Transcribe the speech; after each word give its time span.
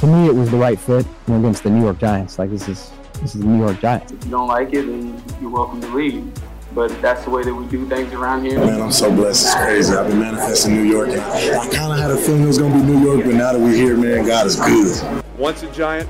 to 0.00 0.06
me, 0.06 0.26
it 0.26 0.34
was 0.34 0.50
the 0.50 0.56
right 0.56 0.78
fit 0.78 1.06
you 1.06 1.34
know, 1.34 1.40
against 1.40 1.62
the 1.62 1.70
New 1.70 1.82
York 1.82 1.98
Giants. 1.98 2.38
Like 2.38 2.50
this 2.50 2.68
is 2.68 2.92
this 3.14 3.34
is 3.34 3.40
the 3.40 3.46
New 3.46 3.64
York 3.64 3.80
Giants. 3.80 4.12
If 4.12 4.24
you 4.24 4.30
don't 4.30 4.48
like 4.48 4.68
it, 4.74 4.82
then 4.82 5.22
you're 5.40 5.50
welcome 5.50 5.80
to 5.80 5.88
leave. 5.88 6.30
But 6.74 7.00
that's 7.00 7.24
the 7.24 7.30
way 7.30 7.42
that 7.42 7.54
we 7.54 7.66
do 7.68 7.88
things 7.88 8.12
around 8.12 8.44
here. 8.44 8.58
Man, 8.58 8.82
I'm 8.82 8.92
so 8.92 9.10
blessed. 9.10 9.46
It's 9.46 9.54
crazy. 9.54 9.94
I've 9.94 10.08
been 10.08 10.18
manifesting 10.18 10.74
New 10.74 10.82
York, 10.82 11.08
and 11.08 11.20
I, 11.20 11.58
I 11.58 11.68
kind 11.70 11.92
of 11.92 11.98
had 11.98 12.10
a 12.10 12.16
feeling 12.18 12.42
it 12.42 12.46
was 12.46 12.58
going 12.58 12.72
to 12.72 12.78
be 12.78 12.84
New 12.84 13.02
York, 13.02 13.24
but 13.24 13.34
now 13.34 13.52
that 13.52 13.58
we're 13.58 13.72
here, 13.72 13.96
man, 13.96 14.26
God 14.26 14.46
is 14.46 14.56
good. 14.56 15.24
Once 15.38 15.62
a 15.62 15.72
giant, 15.72 16.06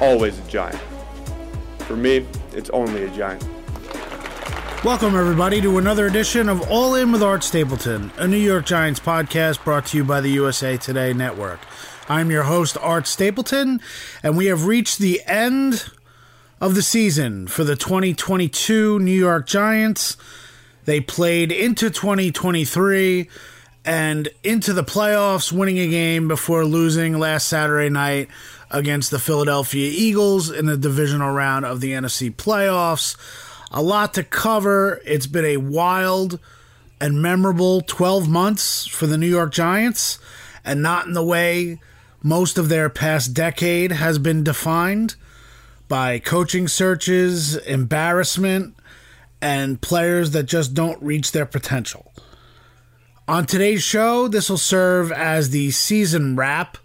always 0.00 0.38
a 0.38 0.42
giant. 0.42 0.78
For 1.86 1.96
me, 1.96 2.26
it's 2.52 2.68
only 2.70 3.04
a 3.04 3.10
giant. 3.10 3.42
Welcome, 4.84 5.16
everybody, 5.16 5.62
to 5.62 5.78
another 5.78 6.06
edition 6.06 6.50
of 6.50 6.70
All 6.70 6.94
In 6.94 7.10
with 7.10 7.22
Art 7.22 7.42
Stapleton, 7.42 8.12
a 8.18 8.28
New 8.28 8.36
York 8.36 8.66
Giants 8.66 9.00
podcast 9.00 9.64
brought 9.64 9.86
to 9.86 9.96
you 9.96 10.04
by 10.04 10.20
the 10.20 10.30
USA 10.30 10.76
Today 10.76 11.14
Network. 11.14 11.60
I'm 12.10 12.30
your 12.30 12.44
host, 12.44 12.78
Art 12.80 13.06
Stapleton, 13.06 13.82
and 14.22 14.34
we 14.34 14.46
have 14.46 14.64
reached 14.64 14.98
the 14.98 15.20
end 15.26 15.90
of 16.58 16.74
the 16.74 16.80
season 16.80 17.46
for 17.46 17.64
the 17.64 17.76
2022 17.76 18.98
New 18.98 19.10
York 19.10 19.46
Giants. 19.46 20.16
They 20.86 21.02
played 21.02 21.52
into 21.52 21.90
2023 21.90 23.28
and 23.84 24.28
into 24.42 24.72
the 24.72 24.84
playoffs, 24.84 25.52
winning 25.52 25.78
a 25.78 25.86
game 25.86 26.28
before 26.28 26.64
losing 26.64 27.18
last 27.18 27.46
Saturday 27.46 27.90
night 27.90 28.28
against 28.70 29.10
the 29.10 29.18
Philadelphia 29.18 29.90
Eagles 29.92 30.50
in 30.50 30.64
the 30.64 30.78
divisional 30.78 31.34
round 31.34 31.66
of 31.66 31.82
the 31.82 31.92
NFC 31.92 32.34
playoffs. 32.34 33.18
A 33.70 33.82
lot 33.82 34.14
to 34.14 34.24
cover. 34.24 35.02
It's 35.04 35.26
been 35.26 35.44
a 35.44 35.58
wild 35.58 36.40
and 37.02 37.20
memorable 37.20 37.82
12 37.82 38.30
months 38.30 38.86
for 38.86 39.06
the 39.06 39.18
New 39.18 39.28
York 39.28 39.52
Giants, 39.52 40.18
and 40.64 40.82
not 40.82 41.04
in 41.04 41.12
the 41.12 41.22
way 41.22 41.78
most 42.28 42.58
of 42.58 42.68
their 42.68 42.90
past 42.90 43.32
decade 43.32 43.90
has 43.90 44.18
been 44.18 44.44
defined 44.44 45.16
by 45.88 46.18
coaching 46.18 46.68
searches, 46.68 47.56
embarrassment, 47.56 48.76
and 49.40 49.80
players 49.80 50.32
that 50.32 50.42
just 50.42 50.74
don't 50.74 51.02
reach 51.02 51.32
their 51.32 51.46
potential. 51.46 52.12
On 53.26 53.46
today's 53.46 53.82
show, 53.82 54.28
this 54.28 54.50
will 54.50 54.58
serve 54.58 55.10
as 55.10 55.48
the 55.50 55.70
season 55.70 56.36
wrap. 56.36 56.76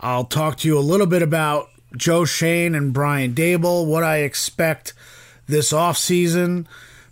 I'll 0.00 0.24
talk 0.24 0.56
to 0.58 0.68
you 0.68 0.76
a 0.76 0.80
little 0.80 1.06
bit 1.06 1.22
about 1.22 1.68
Joe 1.96 2.24
Schoen 2.24 2.74
and 2.74 2.92
Brian 2.92 3.32
Daboll, 3.32 3.86
what 3.86 4.02
I 4.02 4.18
expect 4.18 4.92
this 5.46 5.72
offseason, 5.72 6.66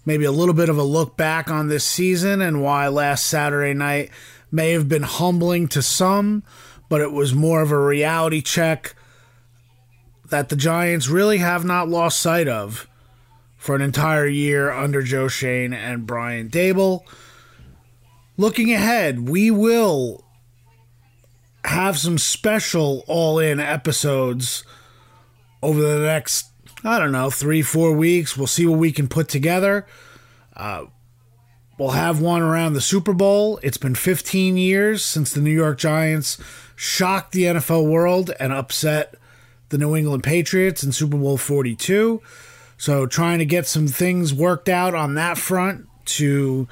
maybe 0.05 0.25
a 0.25 0.33
little 0.33 0.55
bit 0.55 0.69
of 0.69 0.79
a 0.79 0.83
look 0.83 1.17
back 1.17 1.49
on 1.49 1.69
this 1.69 1.85
season 1.85 2.43
and 2.43 2.61
why 2.61 2.89
last 2.89 3.25
Saturday 3.25 3.73
night 3.73 4.11
may 4.51 4.73
have 4.73 4.89
been 4.89 5.05
humbling 5.05 5.69
to 5.69 5.81
some, 5.81 6.43
but 6.93 7.01
it 7.01 7.11
was 7.11 7.33
more 7.33 7.63
of 7.63 7.71
a 7.71 7.79
reality 7.79 8.43
check 8.43 8.95
that 10.29 10.51
the 10.51 10.57
Giants 10.57 11.09
really 11.09 11.39
have 11.39 11.65
not 11.65 11.89
lost 11.89 12.21
sight 12.21 12.47
of 12.47 12.87
for 13.57 13.75
an 13.75 13.81
entire 13.81 14.27
year 14.27 14.71
under 14.71 15.01
Joe 15.01 15.27
Schoen 15.27 15.73
and 15.73 16.07
Brian 16.07 16.51
Daboll. 16.51 17.01
Looking 18.37 18.75
ahead, 18.75 19.27
we 19.27 19.51
will 19.51 20.23
have 21.65 21.97
some 21.97 22.19
special 22.19 23.05
all 23.07 23.39
in 23.39 23.59
episodes 23.59 24.63
over 25.63 25.81
the 25.81 25.99
next, 26.01 26.51
I 26.85 26.99
don't 26.99 27.13
know, 27.13 27.31
three, 27.31 27.63
four 27.63 27.93
weeks. 27.93 28.37
We'll 28.37 28.47
see 28.47 28.67
what 28.67 28.79
we 28.79 28.93
can 28.93 29.09
put 29.09 29.31
together. 29.31 29.87
Uh, 30.55 30.85
we'll 31.79 31.93
have 31.93 32.21
one 32.21 32.43
around 32.43 32.75
the 32.75 32.83
Super 32.83 33.15
Bowl. 33.15 33.59
It's 33.63 33.79
been 33.79 33.95
15 33.95 34.59
years 34.59 35.03
since 35.03 35.33
the 35.33 35.41
New 35.41 35.55
York 35.55 35.79
Giants 35.79 36.37
shocked 36.83 37.31
the 37.31 37.45
NFL 37.45 37.89
world 37.89 38.33
and 38.41 38.53
upset 38.53 39.15
the 39.69 39.79
New 39.79 39.95
England 39.95 40.25
Patriots 40.25 40.83
in 40.83 40.91
Super 40.91 41.17
Bowl 41.17 41.37
42. 41.37 42.21
So, 42.77 43.07
trying 43.07 43.39
to 43.39 43.45
get 43.45 43.69
some 43.69 43.87
things 43.87 44.35
worked 44.35 44.69
out 44.69 44.93
on 44.93 45.15
that 45.15 45.39
front 45.39 45.87
to 46.07 46.67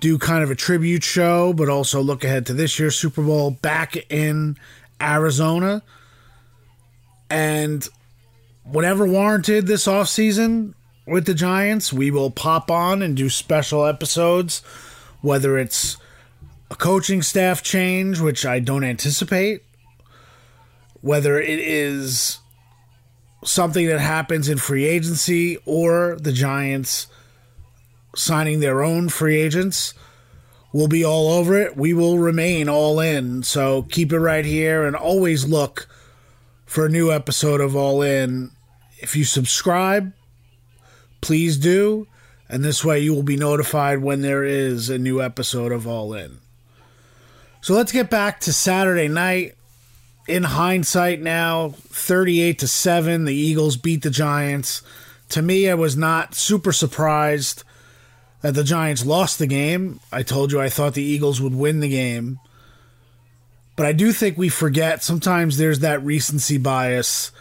do 0.00 0.18
kind 0.18 0.42
of 0.42 0.50
a 0.50 0.56
tribute 0.56 1.04
show, 1.04 1.52
but 1.52 1.68
also 1.68 2.00
look 2.00 2.24
ahead 2.24 2.46
to 2.46 2.52
this 2.52 2.80
year's 2.80 2.98
Super 2.98 3.22
Bowl 3.22 3.52
back 3.52 3.96
in 4.10 4.56
Arizona. 5.00 5.84
And 7.30 7.88
whenever 8.64 9.06
warranted 9.06 9.68
this 9.68 9.86
offseason 9.86 10.74
with 11.06 11.26
the 11.26 11.34
Giants, 11.34 11.92
we 11.92 12.10
will 12.10 12.32
pop 12.32 12.72
on 12.72 13.02
and 13.02 13.16
do 13.16 13.30
special 13.30 13.86
episodes, 13.86 14.62
whether 15.20 15.56
it's 15.56 15.96
a 16.70 16.74
coaching 16.76 17.22
staff 17.22 17.62
change, 17.62 18.20
which 18.20 18.46
I 18.46 18.58
don't 18.58 18.84
anticipate, 18.84 19.62
whether 21.00 21.40
it 21.40 21.60
is 21.60 22.38
something 23.44 23.86
that 23.86 24.00
happens 24.00 24.48
in 24.48 24.58
free 24.58 24.84
agency 24.86 25.58
or 25.66 26.16
the 26.18 26.32
Giants 26.32 27.06
signing 28.16 28.60
their 28.60 28.82
own 28.82 29.08
free 29.08 29.36
agents. 29.36 29.94
We'll 30.72 30.88
be 30.88 31.04
all 31.04 31.30
over 31.30 31.54
it. 31.56 31.76
We 31.76 31.92
will 31.92 32.18
remain 32.18 32.68
all 32.68 32.98
in. 32.98 33.42
So 33.42 33.82
keep 33.82 34.12
it 34.12 34.18
right 34.18 34.44
here 34.44 34.84
and 34.84 34.96
always 34.96 35.46
look 35.46 35.88
for 36.64 36.86
a 36.86 36.90
new 36.90 37.12
episode 37.12 37.60
of 37.60 37.76
All 37.76 38.02
In. 38.02 38.50
If 38.98 39.14
you 39.14 39.24
subscribe, 39.24 40.12
please 41.20 41.56
do. 41.56 42.08
And 42.48 42.64
this 42.64 42.84
way 42.84 43.00
you 43.00 43.14
will 43.14 43.22
be 43.22 43.36
notified 43.36 43.98
when 44.00 44.22
there 44.22 44.44
is 44.44 44.90
a 44.90 44.98
new 44.98 45.22
episode 45.22 45.70
of 45.70 45.86
All 45.86 46.12
In. 46.14 46.40
So 47.64 47.72
let's 47.72 47.92
get 47.92 48.10
back 48.10 48.40
to 48.40 48.52
Saturday 48.52 49.08
night. 49.08 49.54
In 50.28 50.42
hindsight 50.42 51.22
now 51.22 51.70
38 51.70 52.58
to 52.58 52.68
7 52.68 53.24
the 53.24 53.34
eagles 53.34 53.78
beat 53.78 54.02
the 54.02 54.10
giants. 54.10 54.82
To 55.30 55.40
me 55.40 55.70
i 55.70 55.72
was 55.72 55.96
not 55.96 56.34
super 56.34 56.72
surprised 56.72 57.64
that 58.42 58.52
the 58.52 58.64
giants 58.64 59.06
lost 59.06 59.38
the 59.38 59.46
game. 59.46 60.00
I 60.12 60.22
told 60.22 60.52
you 60.52 60.60
i 60.60 60.68
thought 60.68 60.92
the 60.92 61.02
eagles 61.02 61.40
would 61.40 61.54
win 61.54 61.80
the 61.80 61.88
game. 61.88 62.38
But 63.76 63.86
i 63.86 63.92
do 63.92 64.12
think 64.12 64.36
we 64.36 64.50
forget 64.50 65.02
sometimes 65.02 65.56
there's 65.56 65.78
that 65.78 66.04
recency 66.04 66.58
bias 66.58 67.32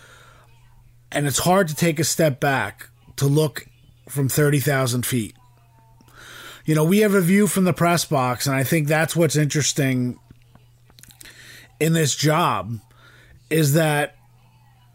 and 1.12 1.28
it's 1.28 1.40
hard 1.40 1.68
to 1.68 1.76
take 1.76 2.00
a 2.00 2.06
step 2.06 2.40
back 2.40 2.88
to 3.18 3.26
look 3.26 3.66
from 4.08 4.30
30,000 4.30 5.06
feet 5.06 5.36
you 6.66 6.75
know 6.75 6.84
we 6.84 7.00
have 7.00 7.13
a 7.13 7.22
view 7.22 7.47
from 7.47 7.63
the 7.63 7.74
press 7.74 8.06
box 8.06 8.47
and 8.47 8.56
i 8.56 8.63
think 8.63 8.88
that's 8.88 9.16
what's 9.16 9.35
interesting 9.35 10.19
in 11.79 11.94
this 11.94 12.16
job 12.16 12.79
is 13.50 13.74
that 13.74 14.16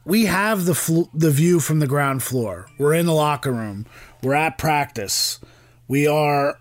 we 0.09 0.25
have 0.25 0.65
the 0.65 0.75
fl- 0.75 1.11
the 1.13 1.31
view 1.31 1.61
from 1.61 1.81
the 1.81 1.87
ground 1.87 2.23
floor. 2.23 2.67
We're 2.79 2.95
in 2.95 3.05
the 3.05 3.13
locker 3.13 3.53
room. 3.53 3.85
We're 4.23 4.35
at 4.35 4.57
practice. 4.57 5.39
We 5.87 6.07
are 6.07 6.59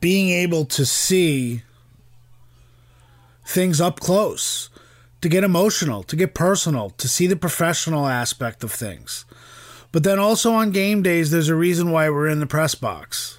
being 0.00 0.30
able 0.30 0.64
to 0.64 0.86
see 0.86 1.62
things 3.44 3.82
up 3.82 4.00
close, 4.00 4.70
to 5.20 5.28
get 5.28 5.44
emotional, 5.44 6.02
to 6.04 6.16
get 6.16 6.32
personal, 6.32 6.88
to 6.90 7.06
see 7.06 7.26
the 7.26 7.36
professional 7.36 8.06
aspect 8.06 8.64
of 8.64 8.72
things. 8.72 9.26
But 9.92 10.02
then 10.02 10.18
also 10.18 10.52
on 10.54 10.70
game 10.70 11.02
days, 11.02 11.30
there's 11.30 11.50
a 11.50 11.54
reason 11.54 11.90
why 11.90 12.08
we're 12.08 12.28
in 12.28 12.40
the 12.40 12.46
press 12.46 12.74
box. 12.74 13.38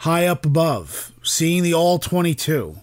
High 0.00 0.26
up 0.26 0.44
above, 0.44 1.12
seeing 1.22 1.62
the 1.62 1.74
all 1.74 1.98
22 1.98 2.76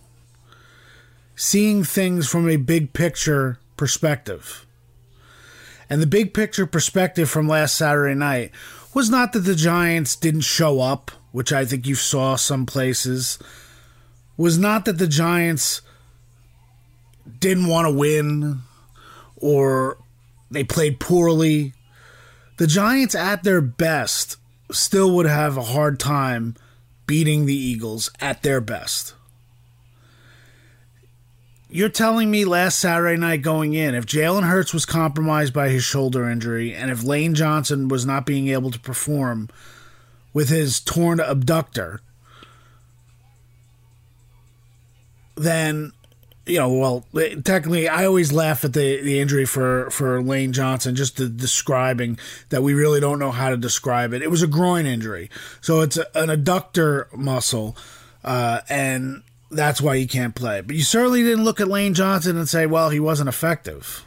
seeing 1.37 1.83
things 1.83 2.27
from 2.27 2.49
a 2.49 2.57
big 2.57 2.91
picture 2.91 3.59
perspective. 3.77 4.65
And 5.89 6.01
the 6.01 6.07
big 6.07 6.33
picture 6.33 6.65
perspective 6.65 7.29
from 7.29 7.47
last 7.47 7.75
Saturday 7.75 8.15
night 8.15 8.51
was 8.93 9.09
not 9.09 9.31
that 9.31 9.41
the 9.41 9.55
Giants 9.55 10.15
didn't 10.15 10.41
show 10.41 10.81
up, 10.81 11.11
which 11.31 11.53
I 11.53 11.63
think 11.63 11.85
you 11.85 11.95
saw 11.95 12.35
some 12.35 12.65
places, 12.65 13.37
was 14.35 14.57
not 14.57 14.85
that 14.85 14.97
the 14.97 15.07
Giants 15.07 15.81
didn't 17.39 17.67
want 17.67 17.87
to 17.87 17.93
win 17.93 18.61
or 19.35 19.97
they 20.49 20.63
played 20.63 20.99
poorly. 20.99 21.73
The 22.57 22.67
Giants, 22.67 23.13
at 23.13 23.43
their 23.43 23.61
best, 23.61 24.37
still 24.71 25.15
would 25.15 25.27
have 25.27 25.55
a 25.55 25.63
hard 25.63 25.99
time 25.99 26.55
beating 27.07 27.45
the 27.45 27.55
Eagles 27.55 28.11
at 28.19 28.43
their 28.43 28.61
best. 28.61 29.15
You're 31.69 31.89
telling 31.89 32.31
me 32.31 32.45
last 32.45 32.79
Saturday 32.79 33.19
night 33.19 33.41
going 33.41 33.73
in, 33.73 33.93
if 33.93 34.05
Jalen 34.05 34.47
Hurts 34.47 34.73
was 34.73 34.85
compromised 34.85 35.53
by 35.53 35.69
his 35.69 35.83
shoulder 35.83 36.29
injury, 36.29 36.73
and 36.73 36.91
if 36.91 37.03
Lane 37.03 37.33
Johnson 37.33 37.89
was 37.89 38.05
not 38.05 38.25
being 38.25 38.47
able 38.47 38.71
to 38.71 38.79
perform 38.79 39.49
with 40.33 40.47
his 40.47 40.79
torn 40.79 41.19
abductor, 41.19 41.99
then 45.35 45.91
you 46.47 46.59
know, 46.59 46.69
well, 46.69 47.05
technically, 47.43 47.87
I 47.87 48.05
always 48.05 48.31
laugh 48.31 48.63
at 48.63 48.73
the, 48.73 49.01
the 49.01 49.19
injury 49.19 49.45
for, 49.45 49.89
for 49.89 50.21
Lane 50.21 50.53
Johnson, 50.53 50.95
just 50.95 51.17
the 51.17 51.27
describing 51.27 52.17
that 52.49 52.63
we 52.63 52.73
really 52.73 52.99
don't 52.99 53.19
know 53.19 53.31
how 53.31 53.49
to 53.49 53.57
describe 53.57 54.13
it. 54.13 54.21
It 54.21 54.31
was 54.31 54.41
a 54.41 54.47
groin 54.47 54.85
injury, 54.85 55.29
so 55.61 55.81
it's 55.81 55.97
a, 55.97 56.05
an 56.17 56.29
adductor 56.29 57.13
muscle, 57.13 57.75
uh, 58.23 58.61
and 58.69 59.23
that's 59.51 59.81
why 59.81 59.97
he 59.97 60.07
can't 60.07 60.35
play. 60.35 60.61
But 60.61 60.75
you 60.75 60.83
certainly 60.83 61.23
didn't 61.23 61.43
look 61.43 61.59
at 61.59 61.67
Lane 61.67 61.93
Johnson 61.93 62.37
and 62.37 62.47
say, 62.47 62.65
well, 62.65 62.89
he 62.89 62.99
wasn't 62.99 63.29
effective. 63.29 64.05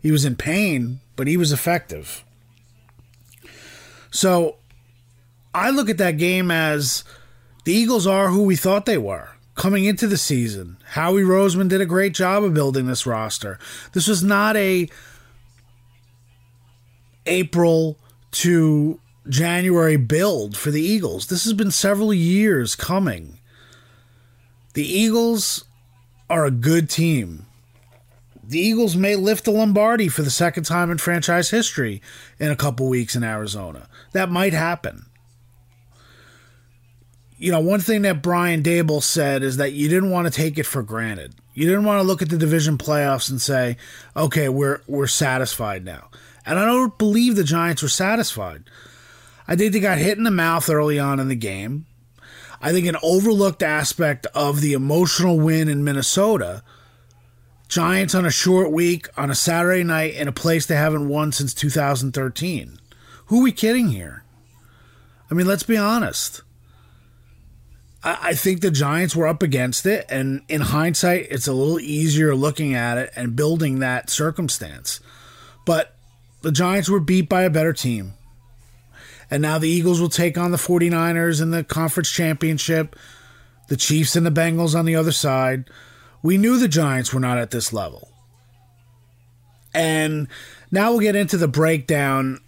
He 0.00 0.10
was 0.10 0.24
in 0.24 0.36
pain, 0.36 1.00
but 1.14 1.26
he 1.26 1.36
was 1.36 1.52
effective. 1.52 2.24
So 4.10 4.56
I 5.54 5.70
look 5.70 5.90
at 5.90 5.98
that 5.98 6.18
game 6.18 6.50
as 6.50 7.04
the 7.64 7.72
Eagles 7.72 8.06
are 8.06 8.28
who 8.28 8.44
we 8.44 8.56
thought 8.56 8.86
they 8.86 8.98
were 8.98 9.30
coming 9.56 9.86
into 9.86 10.06
the 10.06 10.18
season. 10.18 10.76
Howie 10.90 11.22
Roseman 11.22 11.68
did 11.68 11.80
a 11.80 11.86
great 11.86 12.14
job 12.14 12.44
of 12.44 12.54
building 12.54 12.86
this 12.86 13.06
roster. 13.06 13.58
This 13.92 14.06
was 14.06 14.22
not 14.22 14.56
a 14.56 14.88
April 17.26 17.98
to 18.32 19.00
January 19.28 19.96
build 19.96 20.56
for 20.56 20.70
the 20.70 20.82
Eagles. 20.82 21.26
This 21.26 21.44
has 21.44 21.54
been 21.54 21.70
several 21.70 22.14
years 22.14 22.76
coming. 22.76 23.40
The 24.74 24.86
Eagles 24.86 25.64
are 26.30 26.44
a 26.44 26.50
good 26.50 26.88
team. 26.88 27.46
The 28.44 28.60
Eagles 28.60 28.94
may 28.94 29.16
lift 29.16 29.44
the 29.44 29.50
Lombardi 29.50 30.08
for 30.08 30.22
the 30.22 30.30
second 30.30 30.64
time 30.64 30.90
in 30.90 30.98
franchise 30.98 31.50
history 31.50 32.00
in 32.38 32.50
a 32.50 32.56
couple 32.56 32.88
weeks 32.88 33.16
in 33.16 33.24
Arizona. 33.24 33.88
That 34.12 34.30
might 34.30 34.52
happen. 34.52 35.06
You 37.38 37.52
know, 37.52 37.60
one 37.60 37.80
thing 37.80 38.02
that 38.02 38.22
Brian 38.22 38.62
Daboll 38.62 39.02
said 39.02 39.42
is 39.42 39.58
that 39.58 39.72
you 39.72 39.88
didn't 39.88 40.10
want 40.10 40.26
to 40.26 40.32
take 40.32 40.58
it 40.58 40.64
for 40.64 40.82
granted. 40.82 41.34
You 41.52 41.66
didn't 41.66 41.84
want 41.84 42.00
to 42.00 42.06
look 42.06 42.22
at 42.22 42.30
the 42.30 42.38
division 42.38 42.78
playoffs 42.78 43.30
and 43.30 43.40
say, 43.40 43.76
"Okay, 44.16 44.48
we're 44.48 44.80
we're 44.86 45.06
satisfied 45.06 45.84
now." 45.84 46.08
And 46.46 46.58
I 46.58 46.64
don't 46.64 46.96
believe 46.96 47.36
the 47.36 47.44
Giants 47.44 47.82
were 47.82 47.88
satisfied. 47.88 48.64
I 49.48 49.56
think 49.56 49.72
they 49.72 49.80
got 49.80 49.98
hit 49.98 50.16
in 50.18 50.24
the 50.24 50.30
mouth 50.30 50.70
early 50.70 50.98
on 50.98 51.20
in 51.20 51.28
the 51.28 51.34
game. 51.34 51.86
I 52.60 52.72
think 52.72 52.86
an 52.86 52.96
overlooked 53.02 53.62
aspect 53.62 54.26
of 54.34 54.60
the 54.60 54.72
emotional 54.72 55.38
win 55.38 55.68
in 55.68 55.84
Minnesota. 55.84 56.62
Giants 57.68 58.14
on 58.14 58.24
a 58.24 58.30
short 58.30 58.70
week 58.70 59.08
on 59.16 59.30
a 59.30 59.34
Saturday 59.34 59.82
night 59.82 60.14
in 60.14 60.28
a 60.28 60.32
place 60.32 60.66
they 60.66 60.76
haven't 60.76 61.08
won 61.08 61.32
since 61.32 61.52
2013. 61.52 62.78
Who 63.26 63.40
are 63.40 63.42
we 63.42 63.52
kidding 63.52 63.88
here? 63.88 64.24
I 65.30 65.34
mean, 65.34 65.46
let's 65.46 65.64
be 65.64 65.76
honest. 65.76 66.42
I, 68.06 68.34
think 68.34 68.60
the 68.60 68.70
Giants 68.70 69.16
were 69.16 69.26
up 69.26 69.42
against 69.42 69.84
it, 69.84 70.06
and 70.08 70.42
in 70.48 70.60
hindsight, 70.60 71.26
it's 71.28 71.48
a 71.48 71.52
little 71.52 71.80
easier 71.80 72.36
looking 72.36 72.72
at 72.72 72.98
it 72.98 73.10
and 73.16 73.34
building 73.34 73.80
that 73.80 74.10
circumstance. 74.10 75.00
But 75.64 75.92
the 76.42 76.52
Giants 76.52 76.88
were 76.88 77.00
beat 77.00 77.28
by 77.28 77.42
a 77.42 77.50
better 77.50 77.72
team. 77.72 78.14
And 79.28 79.42
now 79.42 79.58
the 79.58 79.68
Eagles 79.68 80.00
will 80.00 80.08
take 80.08 80.38
on 80.38 80.52
the 80.52 80.56
49ers 80.56 81.42
in 81.42 81.50
the 81.50 81.64
conference 81.64 82.08
championship, 82.08 82.94
the 83.66 83.76
Chiefs 83.76 84.14
and 84.14 84.24
the 84.24 84.30
Bengals 84.30 84.78
on 84.78 84.84
the 84.84 84.94
other 84.94 85.10
side. 85.10 85.68
We 86.22 86.38
knew 86.38 86.60
the 86.60 86.68
Giants 86.68 87.12
were 87.12 87.18
not 87.18 87.38
at 87.38 87.50
this 87.50 87.72
level. 87.72 88.12
And 89.74 90.28
now 90.70 90.92
we'll 90.92 91.00
get 91.00 91.16
into 91.16 91.38
the 91.38 91.48
breakdown. 91.48 92.40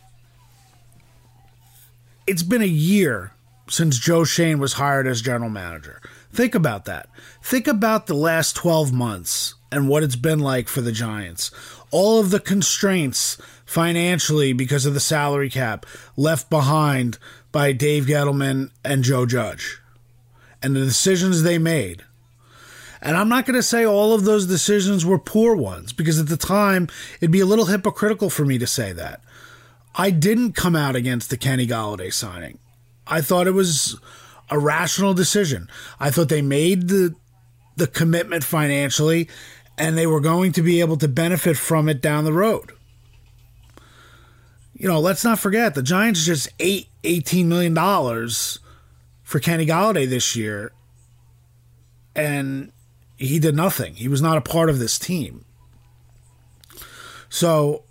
It's 2.29 2.45
been 2.45 2.63
a 2.63 2.67
year 2.67 3.33
since 3.69 3.99
Joe 3.99 4.25
Schoen 4.25 4.59
was 4.59 4.75
hired 4.75 5.07
as 5.07 5.23
general 5.23 5.51
manager. 5.51 6.01
Think 6.33 6.55
about 6.55 6.85
that. 6.87 7.09
Think 7.43 7.67
about 7.67 8.07
the 8.07 8.15
last 8.15 8.57
12 8.57 8.93
months 8.93 9.55
and 9.71 9.89
what 9.89 10.03
it's 10.03 10.17
been 10.17 10.41
like 10.41 10.69
for 10.69 10.81
the 10.81 10.93
Giants. 10.93 11.51
All 11.91 12.19
of 12.19 12.31
the 12.31 12.41
constraints 12.41 13.39
financially 13.65 14.53
because 14.53 14.87
of 14.87 14.95
the 14.95 15.01
salary 15.01 15.51
cap 15.51 15.87
left 16.17 16.51
behind 16.51 17.19
by 17.53 17.73
Dave 17.73 18.07
Gettleman 18.07 18.71
and 18.85 19.05
Joe 19.05 19.27
Judge 19.27 19.81
and 20.63 20.75
the 20.75 20.85
decisions 20.85 21.43
they 21.43 21.59
made. 21.59 22.05
And 23.01 23.17
I'm 23.17 23.29
not 23.29 23.47
going 23.47 23.55
to 23.55 23.63
say 23.63 23.85
all 23.85 24.13
of 24.13 24.25
those 24.25 24.47
decisions 24.47 25.07
were 25.07 25.19
poor 25.19 25.55
ones 25.55 25.93
because 25.93 26.19
at 26.19 26.29
the 26.29 26.37
time 26.37 26.89
it'd 27.21 27.31
be 27.31 27.41
a 27.41 27.47
little 27.47 27.67
hypocritical 27.67 28.29
for 28.29 28.45
me 28.45 28.59
to 28.59 28.67
say 28.67 28.93
that. 28.93 29.21
I 29.95 30.11
didn't 30.11 30.53
come 30.53 30.75
out 30.75 30.97
against 30.97 31.31
the 31.31 31.37
Kenny 31.37 31.67
Golladay 31.67 32.13
signing. 32.13 32.59
I 33.09 33.21
thought 33.21 33.47
it 33.47 33.53
was 33.53 33.99
a 34.51 34.59
rational 34.59 35.15
decision. 35.15 35.69
I 35.99 36.11
thought 36.11 36.29
they 36.29 36.43
made 36.43 36.89
the 36.89 37.15
the 37.77 37.87
commitment 37.87 38.43
financially 38.43 39.29
and 39.79 39.97
they 39.97 40.07
were 40.07 40.21
going 40.21 40.51
to 40.53 40.63
be 40.63 40.81
able 40.81 40.97
to 40.97 41.07
benefit 41.07 41.57
from 41.57 41.89
it 41.89 42.03
down 42.03 42.25
the 42.25 42.33
road. 42.33 42.73
You 44.75 44.89
know, 44.89 45.01
let's 45.01 45.25
not 45.25 45.39
forget 45.39 45.75
the 45.75 45.83
Giants 45.83 46.25
just 46.25 46.49
ate 46.59 46.89
$18 47.05 47.47
million 47.47 47.75
for 49.23 49.41
Kenny 49.41 49.67
Golladay 49.67 50.09
this 50.09 50.37
year, 50.37 50.73
and 52.15 52.73
he 53.17 53.39
did 53.39 53.55
nothing. 53.55 53.95
He 53.95 54.09
was 54.09 54.23
not 54.23 54.37
a 54.37 54.41
part 54.41 54.71
of 54.71 54.79
this 54.79 54.99
team. 54.99 55.45
So 57.29 57.85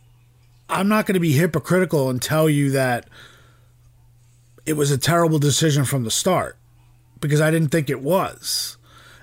I'm 0.69 0.87
not 0.87 1.05
going 1.05 1.13
to 1.13 1.19
be 1.19 1.33
hypocritical 1.33 2.09
and 2.09 2.21
tell 2.21 2.49
you 2.49 2.71
that 2.71 3.09
it 4.67 4.75
was 4.75 4.91
a 4.91 4.97
terrible 4.97 5.39
decision 5.39 5.85
from 5.85 6.03
the 6.03 6.11
start 6.11 6.57
because 7.21 7.39
I 7.39 7.49
didn't 7.49 7.69
think 7.69 7.89
it 7.89 8.01
was. 8.01 8.77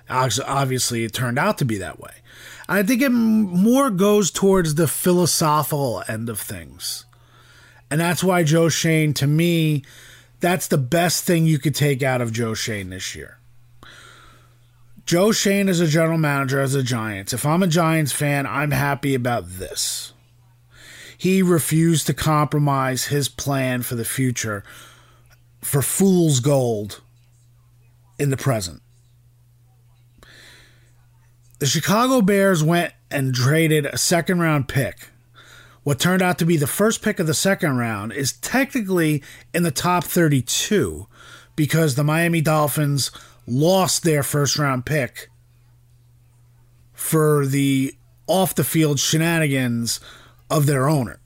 Obviously, 0.08 1.04
it 1.04 1.12
turned 1.12 1.38
out 1.38 1.58
to 1.58 1.66
be 1.66 1.76
that 1.78 2.00
way. 2.00 2.14
I 2.66 2.82
think 2.82 3.02
it 3.02 3.10
more 3.10 3.90
goes 3.90 4.30
towards 4.30 4.74
the 4.74 4.88
philosophical 4.88 6.02
end 6.08 6.30
of 6.30 6.40
things. 6.40 7.04
And 7.90 8.00
that's 8.00 8.24
why 8.24 8.42
Joe 8.42 8.70
Schoen, 8.70 9.12
to 9.14 9.26
me, 9.26 9.84
that's 10.40 10.66
the 10.66 10.78
best 10.78 11.24
thing 11.24 11.44
you 11.44 11.58
could 11.58 11.74
take 11.74 12.02
out 12.02 12.22
of 12.22 12.32
Joe 12.32 12.54
Schoen 12.54 12.88
this 12.88 13.14
year. 13.14 13.38
Joe 15.04 15.30
Schoen 15.30 15.68
is 15.68 15.80
a 15.80 15.86
general 15.86 16.16
manager 16.16 16.58
as 16.60 16.74
a 16.74 16.82
Giants. 16.82 17.34
If 17.34 17.44
I'm 17.44 17.62
a 17.62 17.66
Giants 17.66 18.12
fan, 18.12 18.46
I'm 18.46 18.70
happy 18.70 19.14
about 19.14 19.44
this. 19.46 20.14
He 21.18 21.42
refused 21.42 22.06
to 22.06 22.14
compromise 22.14 23.04
his 23.04 23.28
plan 23.28 23.82
for 23.82 23.94
the 23.94 24.06
future 24.06 24.64
for 25.64 25.82
fool's 25.82 26.40
gold 26.40 27.00
in 28.18 28.30
the 28.30 28.36
present. 28.36 28.82
The 31.58 31.66
Chicago 31.66 32.20
Bears 32.20 32.62
went 32.62 32.92
and 33.10 33.34
traded 33.34 33.86
a 33.86 33.96
second 33.96 34.40
round 34.40 34.68
pick. 34.68 35.08
What 35.82 35.98
turned 35.98 36.22
out 36.22 36.38
to 36.38 36.46
be 36.46 36.56
the 36.56 36.66
first 36.66 37.02
pick 37.02 37.18
of 37.18 37.26
the 37.26 37.34
second 37.34 37.78
round 37.78 38.12
is 38.12 38.32
technically 38.32 39.22
in 39.54 39.62
the 39.62 39.70
top 39.70 40.04
32 40.04 41.06
because 41.56 41.94
the 41.94 42.04
Miami 42.04 42.40
Dolphins 42.40 43.10
lost 43.46 44.02
their 44.02 44.22
first 44.22 44.58
round 44.58 44.84
pick 44.84 45.28
for 46.92 47.46
the 47.46 47.94
off 48.26 48.54
the 48.54 48.64
field 48.64 49.00
shenanigans 49.00 50.00
of 50.50 50.66
their 50.66 50.88
owner. 50.88 51.20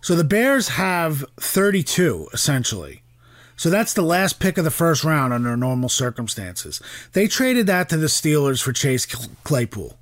So 0.00 0.14
the 0.14 0.24
Bears 0.24 0.68
have 0.68 1.24
32 1.38 2.28
essentially. 2.32 3.02
So 3.56 3.70
that's 3.70 3.92
the 3.92 4.02
last 4.02 4.38
pick 4.38 4.56
of 4.56 4.64
the 4.64 4.70
first 4.70 5.02
round 5.02 5.32
under 5.32 5.56
normal 5.56 5.88
circumstances. 5.88 6.80
They 7.12 7.26
traded 7.26 7.66
that 7.66 7.88
to 7.88 7.96
the 7.96 8.06
Steelers 8.06 8.62
for 8.62 8.72
Chase 8.72 9.04
Claypool. 9.42 9.98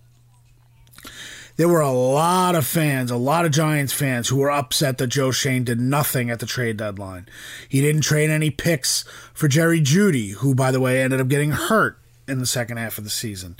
There 1.56 1.68
were 1.68 1.80
a 1.80 1.90
lot 1.90 2.54
of 2.54 2.66
fans, 2.66 3.10
a 3.10 3.16
lot 3.16 3.46
of 3.46 3.52
Giants 3.52 3.94
fans 3.94 4.28
who 4.28 4.36
were 4.36 4.50
upset 4.50 4.98
that 4.98 5.06
Joe 5.06 5.30
Schoen 5.30 5.64
did 5.64 5.80
nothing 5.80 6.28
at 6.28 6.38
the 6.38 6.44
trade 6.44 6.76
deadline. 6.76 7.26
He 7.66 7.80
didn't 7.80 8.02
trade 8.02 8.28
any 8.28 8.50
picks 8.50 9.04
for 9.32 9.48
Jerry 9.48 9.80
Jeudy, 9.80 10.32
who, 10.32 10.54
by 10.54 10.70
the 10.70 10.80
way, 10.80 11.02
ended 11.02 11.18
up 11.18 11.28
getting 11.28 11.52
hurt 11.52 11.98
in 12.28 12.40
the 12.40 12.46
second 12.46 12.76
half 12.76 12.98
of 12.98 13.04
the 13.04 13.10
season. 13.10 13.56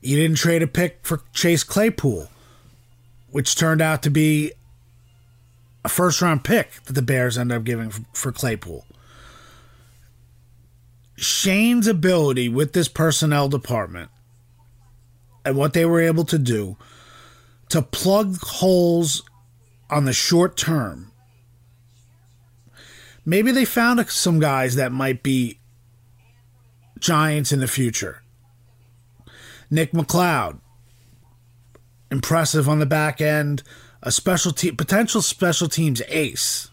He 0.00 0.16
didn't 0.16 0.38
trade 0.38 0.62
a 0.62 0.66
pick 0.66 1.00
for 1.02 1.20
Chase 1.34 1.62
Claypool, 1.62 2.30
which 3.30 3.54
turned 3.54 3.82
out 3.82 4.02
to 4.04 4.10
be 4.10 4.52
a 5.84 5.88
first 5.88 6.22
round 6.22 6.44
pick 6.44 6.82
that 6.84 6.94
the 6.94 7.02
Bears 7.02 7.36
end 7.36 7.52
up 7.52 7.64
giving 7.64 7.90
for 8.12 8.32
Claypool. 8.32 8.86
Schoen's 11.16 11.86
ability 11.86 12.48
with 12.48 12.72
this 12.72 12.88
personnel 12.88 13.48
department 13.48 14.10
and 15.44 15.56
what 15.56 15.72
they 15.74 15.84
were 15.84 16.00
able 16.00 16.24
to 16.24 16.38
do 16.38 16.76
to 17.68 17.82
plug 17.82 18.38
holes 18.40 19.22
on 19.90 20.06
the 20.06 20.12
short 20.12 20.56
term. 20.56 21.12
Maybe 23.24 23.52
they 23.52 23.64
found 23.64 24.06
some 24.10 24.38
guys 24.38 24.74
that 24.74 24.92
might 24.92 25.22
be 25.22 25.60
giants 26.98 27.52
in 27.52 27.60
the 27.60 27.68
future. 27.68 28.22
Nick 29.70 29.92
McCloud, 29.92 30.60
impressive 32.10 32.68
on 32.68 32.80
the 32.80 32.86
back 32.86 33.20
end, 33.20 33.62
a 34.04 34.12
special 34.12 34.52
team, 34.52 34.76
potential 34.76 35.20
special 35.22 35.68
teams 35.68 36.00
ace. 36.08 36.70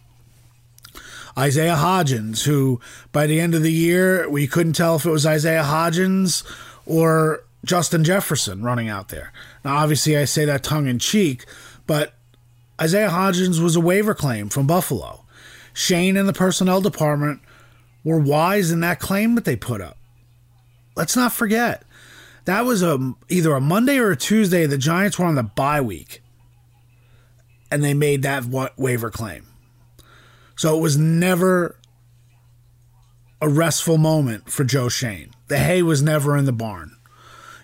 Isaiah 1.38 1.76
Hodgins, 1.76 2.44
who 2.44 2.80
by 3.12 3.26
the 3.26 3.40
end 3.40 3.56
of 3.56 3.64
the 3.64 3.72
year 3.72 4.30
we 4.30 4.48
couldn't 4.48 4.74
tell 4.74 4.98
if 4.98 5.06
it 5.06 5.10
was 5.10 5.26
Isaiah 5.26 5.64
Hodgins 5.64 6.44
or 6.86 7.44
Justin 7.64 8.04
Jefferson 8.04 8.64
running 8.64 8.90
out 8.90 9.10
there. 9.10 9.32
Now, 9.64 9.78
obviously, 9.78 10.18
I 10.18 10.26
say 10.26 10.46
that 10.46 10.64
tongue 10.64 10.88
in 10.88 11.00
cheek, 11.00 11.46
but 11.88 12.14
Isaiah 12.80 13.10
Hodgins 13.10 13.62
was 13.62 13.76
a 13.76 13.82
waiver 13.82 14.14
claim 14.14 14.50
from 14.50 14.68
Buffalo. 14.68 15.26
Schoen 15.74 16.18
and 16.18 16.28
the 16.28 16.34
personnel 16.34 16.82
department 16.82 17.40
were 18.04 18.20
wise 18.20 18.72
in 18.72 18.82
that 18.82 19.00
claim 19.00 19.36
that 19.36 19.46
they 19.46 19.56
put 19.56 19.80
up. 19.82 19.98
let's 20.96 21.16
not 21.16 21.32
forget 21.32 21.84
that 22.46 22.66
was 22.66 22.82
a 22.82 23.14
either 23.30 23.54
a 23.54 23.62
Monday 23.62 23.98
or 23.98 24.12
a 24.12 24.18
Tuesday. 24.18 24.66
The 24.66 24.78
Giants 24.78 25.18
were 25.20 25.26
on 25.26 25.36
the 25.36 25.44
bye 25.44 25.82
week, 25.82 26.22
and 27.72 27.84
they 27.84 27.94
made 27.94 28.22
that 28.22 28.46
wa- 28.46 28.70
waiver 28.78 29.10
claim. 29.10 29.48
So 30.56 30.78
it 30.78 30.82
was 30.82 30.98
never 30.98 31.78
a 33.42 33.50
restful 33.50 33.98
moment 33.98 34.52
for 34.52 34.64
Joe 34.64 34.90
Schoen. 34.90 35.32
The 35.48 35.58
hay 35.58 35.82
was 35.82 36.04
never 36.04 36.38
in 36.38 36.46
the 36.46 36.52
barn. 36.52 36.98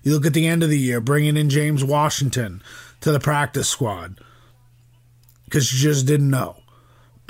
You 0.02 0.14
look 0.14 0.26
at 0.26 0.34
the 0.34 0.48
end 0.48 0.64
of 0.64 0.70
the 0.70 0.80
year, 0.80 1.02
bringing 1.02 1.38
in 1.38 1.50
James 1.50 1.84
Washington 1.84 2.64
to 3.02 3.12
the 3.12 3.20
practice 3.20 3.70
squad 3.70 4.20
because 5.46 5.72
you 5.72 5.80
just 5.80 6.06
didn't 6.06 6.30
know. 6.30 6.58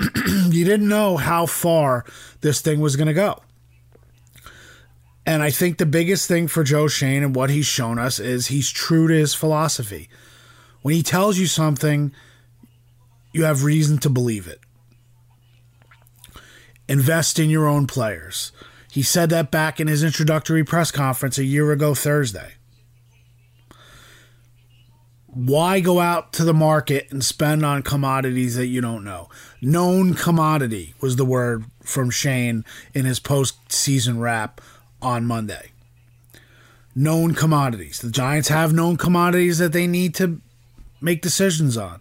you 0.48 0.64
didn't 0.64 0.88
know 0.88 1.16
how 1.16 1.44
far 1.44 2.04
this 2.40 2.60
thing 2.60 2.80
was 2.80 2.96
going 2.96 3.08
to 3.08 3.12
go. 3.12 3.42
And 5.26 5.42
I 5.42 5.50
think 5.50 5.76
the 5.76 5.86
biggest 5.86 6.26
thing 6.26 6.48
for 6.48 6.64
Joe 6.64 6.88
Schoen 6.88 7.22
and 7.22 7.34
what 7.34 7.50
he's 7.50 7.66
shown 7.66 7.98
us 7.98 8.18
is 8.18 8.46
he's 8.46 8.70
true 8.70 9.08
to 9.08 9.14
his 9.14 9.34
philosophy. 9.34 10.08
When 10.80 10.94
he 10.94 11.02
tells 11.02 11.36
you 11.36 11.46
something, 11.46 12.12
you 13.32 13.44
have 13.44 13.64
reason 13.64 13.98
to 13.98 14.10
believe 14.10 14.46
it. 14.46 14.60
Invest 16.88 17.38
in 17.38 17.50
your 17.50 17.66
own 17.66 17.86
players. 17.86 18.52
He 18.90 19.02
said 19.02 19.30
that 19.30 19.50
back 19.50 19.78
in 19.78 19.86
his 19.86 20.02
introductory 20.02 20.64
press 20.64 20.90
conference 20.90 21.38
a 21.38 21.44
year 21.44 21.70
ago 21.70 21.94
Thursday. 21.94 22.54
Why 25.26 25.80
go 25.80 26.00
out 26.00 26.32
to 26.32 26.44
the 26.44 26.54
market 26.54 27.12
and 27.12 27.22
spend 27.22 27.64
on 27.64 27.82
commodities 27.82 28.56
that 28.56 28.66
you 28.66 28.80
don't 28.80 29.04
know? 29.04 29.28
Known 29.60 30.14
commodity 30.14 30.94
was 31.00 31.16
the 31.16 31.24
word 31.26 31.64
from 31.82 32.10
Schoen 32.10 32.64
in 32.94 33.04
his 33.04 33.20
postseason 33.20 34.18
wrap 34.18 34.60
on 35.02 35.26
Monday. 35.26 35.72
Known 36.94 37.34
commodities. 37.34 38.00
The 38.00 38.10
Giants 38.10 38.48
have 38.48 38.72
known 38.72 38.96
commodities 38.96 39.58
that 39.58 39.72
they 39.72 39.86
need 39.86 40.14
to 40.16 40.40
make 41.00 41.22
decisions 41.22 41.76
on. 41.76 42.00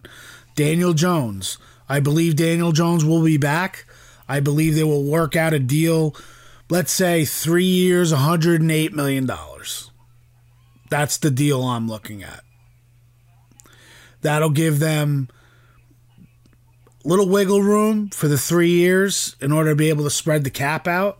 Daniel 0.57 0.91
Jones. 0.91 1.57
I 1.87 2.01
believe 2.01 2.35
Daniel 2.35 2.73
Jones 2.73 3.05
will 3.05 3.23
be 3.23 3.37
back. 3.37 3.85
I 4.27 4.41
believe 4.41 4.75
they 4.75 4.83
will 4.83 5.05
work 5.05 5.37
out 5.37 5.53
a 5.53 5.59
deal, 5.59 6.13
let's 6.69 6.91
say 6.91 7.23
three 7.23 7.63
years, 7.63 8.11
$108 8.11 8.91
million. 8.91 9.31
That's 10.89 11.17
the 11.17 11.31
deal 11.31 11.63
I'm 11.63 11.87
looking 11.87 12.23
at. 12.23 12.41
That'll 14.21 14.49
give 14.49 14.79
them 14.79 15.29
little 17.05 17.29
wiggle 17.29 17.61
room 17.61 18.09
for 18.09 18.27
the 18.27 18.37
three 18.37 18.71
years 18.71 19.37
in 19.39 19.53
order 19.53 19.69
to 19.69 19.75
be 19.77 19.87
able 19.87 20.03
to 20.03 20.09
spread 20.09 20.43
the 20.43 20.49
cap 20.49 20.87
out. 20.87 21.19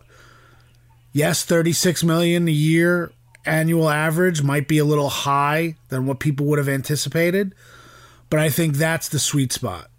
Yes, 1.12 1.44
36 1.44 2.04
million 2.04 2.46
a 2.46 2.50
year 2.50 3.12
annual 3.46 3.88
average 3.88 4.42
might 4.42 4.68
be 4.68 4.78
a 4.78 4.84
little 4.84 5.08
high 5.08 5.76
than 5.88 6.04
what 6.04 6.20
people 6.20 6.44
would 6.46 6.58
have 6.58 6.68
anticipated, 6.68 7.54
but 8.30 8.40
I 8.40 8.50
think 8.50 8.74
that's 8.74 9.08
the 9.08 9.18
sweet 9.18 9.52
spot. 9.52 9.90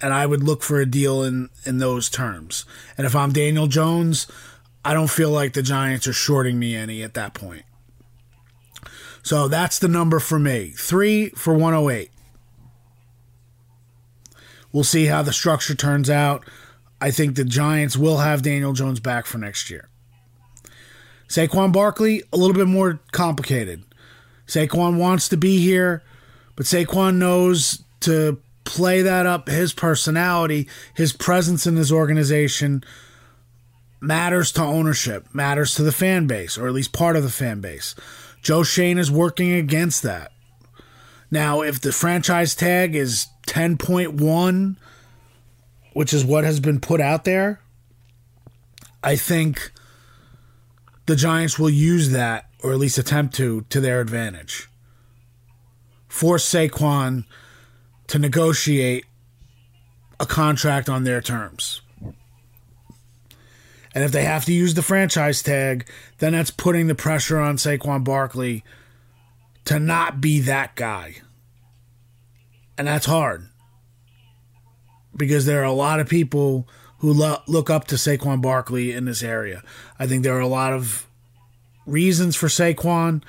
And 0.00 0.14
I 0.14 0.24
would 0.26 0.42
look 0.42 0.62
for 0.62 0.80
a 0.80 0.86
deal 0.86 1.22
in 1.22 1.50
in 1.66 1.78
those 1.78 2.08
terms. 2.08 2.64
And 2.96 3.06
if 3.06 3.14
I'm 3.14 3.32
Daniel 3.32 3.66
Jones, 3.66 4.26
I 4.84 4.94
don't 4.94 5.10
feel 5.10 5.30
like 5.30 5.52
the 5.52 5.62
Giants 5.62 6.06
are 6.06 6.12
shorting 6.12 6.58
me 6.58 6.74
any 6.74 7.02
at 7.02 7.14
that 7.14 7.34
point. 7.34 7.64
So 9.22 9.48
that's 9.48 9.78
the 9.78 9.88
number 9.88 10.18
for 10.18 10.38
me. 10.38 10.70
3 10.70 11.30
for 11.30 11.52
108. 11.52 12.10
We'll 14.72 14.84
see 14.84 15.06
how 15.06 15.22
the 15.22 15.32
structure 15.32 15.74
turns 15.74 16.08
out. 16.08 16.44
I 17.00 17.10
think 17.10 17.34
the 17.34 17.44
Giants 17.44 17.96
will 17.96 18.18
have 18.18 18.42
Daniel 18.42 18.72
Jones 18.72 19.00
back 19.00 19.26
for 19.26 19.38
next 19.38 19.70
year. 19.70 19.88
Saquon 21.28 21.72
Barkley, 21.72 22.22
a 22.32 22.36
little 22.36 22.54
bit 22.54 22.66
more 22.66 23.00
complicated. 23.12 23.84
Saquon 24.46 24.98
wants 24.98 25.28
to 25.28 25.36
be 25.36 25.58
here, 25.58 26.02
but 26.60 26.66
Saquon 26.66 27.16
knows 27.16 27.82
to 28.00 28.38
play 28.64 29.00
that 29.00 29.24
up 29.24 29.48
his 29.48 29.72
personality, 29.72 30.68
his 30.92 31.14
presence 31.14 31.66
in 31.66 31.76
his 31.76 31.90
organization 31.90 32.84
matters 33.98 34.52
to 34.52 34.62
ownership, 34.62 35.26
matters 35.32 35.74
to 35.76 35.82
the 35.82 35.90
fan 35.90 36.26
base, 36.26 36.58
or 36.58 36.66
at 36.66 36.74
least 36.74 36.92
part 36.92 37.16
of 37.16 37.22
the 37.22 37.30
fan 37.30 37.62
base. 37.62 37.94
Joe 38.42 38.62
Schoen 38.62 38.98
is 38.98 39.10
working 39.10 39.52
against 39.52 40.02
that. 40.02 40.32
Now, 41.30 41.62
if 41.62 41.80
the 41.80 41.92
franchise 41.92 42.54
tag 42.54 42.94
is 42.94 43.26
10.1, 43.46 44.76
which 45.94 46.12
is 46.12 46.26
what 46.26 46.44
has 46.44 46.60
been 46.60 46.78
put 46.78 47.00
out 47.00 47.24
there, 47.24 47.62
I 49.02 49.16
think 49.16 49.72
the 51.06 51.16
Giants 51.16 51.58
will 51.58 51.70
use 51.70 52.10
that, 52.10 52.50
or 52.62 52.72
at 52.72 52.78
least 52.78 52.98
attempt 52.98 53.34
to, 53.36 53.62
to 53.70 53.80
their 53.80 54.02
advantage. 54.02 54.68
Force 56.10 56.44
Saquon 56.44 57.24
to 58.08 58.18
negotiate 58.18 59.06
a 60.18 60.26
contract 60.26 60.88
on 60.88 61.04
their 61.04 61.22
terms. 61.22 61.80
And 63.94 64.04
if 64.04 64.10
they 64.12 64.24
have 64.24 64.44
to 64.44 64.52
use 64.52 64.74
the 64.74 64.82
franchise 64.82 65.40
tag, 65.40 65.88
then 66.18 66.32
that's 66.32 66.50
putting 66.50 66.88
the 66.88 66.94
pressure 66.96 67.38
on 67.38 67.56
Saquon 67.56 68.04
Barkley 68.04 68.64
to 69.64 69.78
not 69.78 70.20
be 70.20 70.40
that 70.40 70.74
guy. 70.74 71.22
And 72.76 72.88
that's 72.88 73.06
hard. 73.06 73.46
Because 75.16 75.46
there 75.46 75.60
are 75.60 75.64
a 75.64 75.72
lot 75.72 76.00
of 76.00 76.08
people 76.08 76.68
who 76.98 77.12
lo- 77.12 77.42
look 77.46 77.70
up 77.70 77.86
to 77.86 77.94
Saquon 77.94 78.42
Barkley 78.42 78.92
in 78.92 79.04
this 79.04 79.22
area. 79.22 79.62
I 79.98 80.08
think 80.08 80.24
there 80.24 80.36
are 80.36 80.40
a 80.40 80.48
lot 80.48 80.72
of 80.72 81.06
reasons 81.86 82.34
for 82.34 82.48
Saquon 82.48 83.22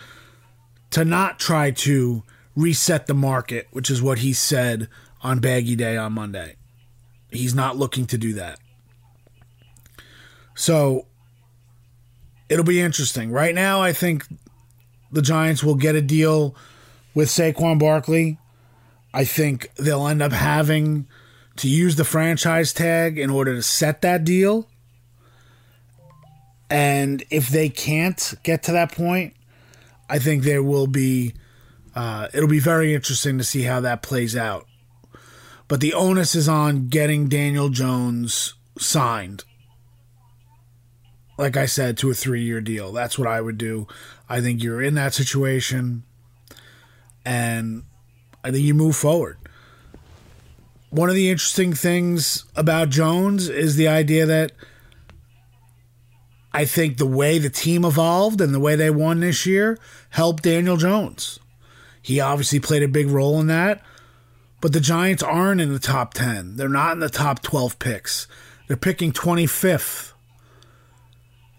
to 0.89 1.05
not 1.05 1.39
try 1.39 1.71
to 1.71 2.23
reset 2.55 3.07
the 3.07 3.13
market, 3.13 3.67
which 3.71 3.89
is 3.89 4.01
what 4.01 4.19
he 4.19 4.33
said 4.33 4.87
on 5.21 5.39
Baggy 5.39 5.75
Day 5.75 5.97
on 5.97 6.13
Monday. 6.13 6.55
He's 7.31 7.55
not 7.55 7.77
looking 7.77 8.05
to 8.07 8.17
do 8.17 8.33
that. 8.33 8.59
So 10.55 11.07
it'll 12.49 12.65
be 12.65 12.81
interesting. 12.81 13.31
Right 13.31 13.55
now, 13.55 13.81
I 13.81 13.93
think 13.93 14.25
the 15.11 15.21
Giants 15.21 15.63
will 15.63 15.75
get 15.75 15.95
a 15.95 16.01
deal 16.01 16.55
with 17.13 17.29
Saquon 17.29 17.79
Barkley. 17.79 18.37
I 19.13 19.23
think 19.25 19.71
they'll 19.75 20.07
end 20.07 20.21
up 20.21 20.31
having 20.31 21.07
to 21.57 21.69
use 21.69 21.95
the 21.95 22.05
franchise 22.05 22.73
tag 22.73 23.17
in 23.17 23.29
order 23.29 23.55
to 23.55 23.61
set 23.61 24.01
that 24.01 24.23
deal. 24.23 24.67
And 26.69 27.23
if 27.29 27.49
they 27.49 27.69
can't 27.69 28.33
get 28.43 28.63
to 28.63 28.71
that 28.71 28.93
point, 28.93 29.33
I 30.09 30.19
think 30.19 30.43
there 30.43 30.63
will 30.63 30.87
be. 30.87 31.33
Uh, 31.95 32.27
it'll 32.33 32.49
be 32.49 32.59
very 32.59 32.93
interesting 32.93 33.37
to 33.37 33.43
see 33.43 33.63
how 33.63 33.79
that 33.81 34.01
plays 34.01 34.35
out. 34.35 34.67
But 35.67 35.79
the 35.79 35.93
onus 35.93 36.35
is 36.35 36.49
on 36.49 36.87
getting 36.89 37.29
Daniel 37.29 37.69
Jones 37.69 38.55
signed. 38.77 39.43
Like 41.37 41.57
I 41.57 41.65
said, 41.65 41.97
to 41.99 42.11
a 42.11 42.13
three 42.13 42.43
year 42.43 42.61
deal. 42.61 42.91
That's 42.91 43.17
what 43.17 43.27
I 43.27 43.41
would 43.41 43.57
do. 43.57 43.87
I 44.29 44.41
think 44.41 44.61
you're 44.61 44.81
in 44.81 44.95
that 44.95 45.13
situation. 45.13 46.03
And 47.25 47.83
I 48.43 48.51
think 48.51 48.63
you 48.63 48.73
move 48.73 48.95
forward. 48.95 49.37
One 50.89 51.09
of 51.09 51.15
the 51.15 51.29
interesting 51.29 51.73
things 51.73 52.45
about 52.55 52.89
Jones 52.89 53.47
is 53.47 53.75
the 53.75 53.87
idea 53.87 54.25
that 54.25 54.51
I 56.53 56.65
think 56.65 56.97
the 56.97 57.05
way 57.05 57.37
the 57.37 57.49
team 57.49 57.85
evolved 57.85 58.41
and 58.41 58.53
the 58.53 58.59
way 58.59 58.75
they 58.75 58.89
won 58.89 59.21
this 59.21 59.45
year 59.45 59.77
helped 60.09 60.43
Daniel 60.43 60.75
Jones. 60.75 61.39
He 62.01 62.19
obviously 62.19 62.59
played 62.59 62.83
a 62.83 62.87
big 62.87 63.07
role 63.07 63.39
in 63.39 63.47
that, 63.47 63.81
but 64.59 64.73
the 64.73 64.79
Giants 64.79 65.23
aren't 65.23 65.61
in 65.61 65.73
the 65.73 65.79
top 65.79 66.13
10. 66.13 66.55
They're 66.55 66.69
not 66.69 66.93
in 66.93 66.99
the 66.99 67.09
top 67.09 67.41
12 67.41 67.79
picks. 67.79 68.27
They're 68.67 68.77
picking 68.77 69.11
25th. 69.11 70.13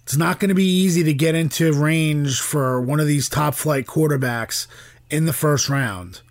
It's 0.02 0.16
not 0.16 0.40
going 0.40 0.48
to 0.48 0.54
be 0.54 0.64
easy 0.64 1.04
to 1.04 1.14
get 1.14 1.34
into 1.34 1.72
range 1.72 2.40
for 2.40 2.80
one 2.80 3.00
of 3.00 3.06
these 3.06 3.28
top 3.28 3.54
flight 3.54 3.86
quarterbacks 3.86 4.66
in 5.10 5.26
the 5.26 5.32
first 5.32 5.68
round. 5.68 6.22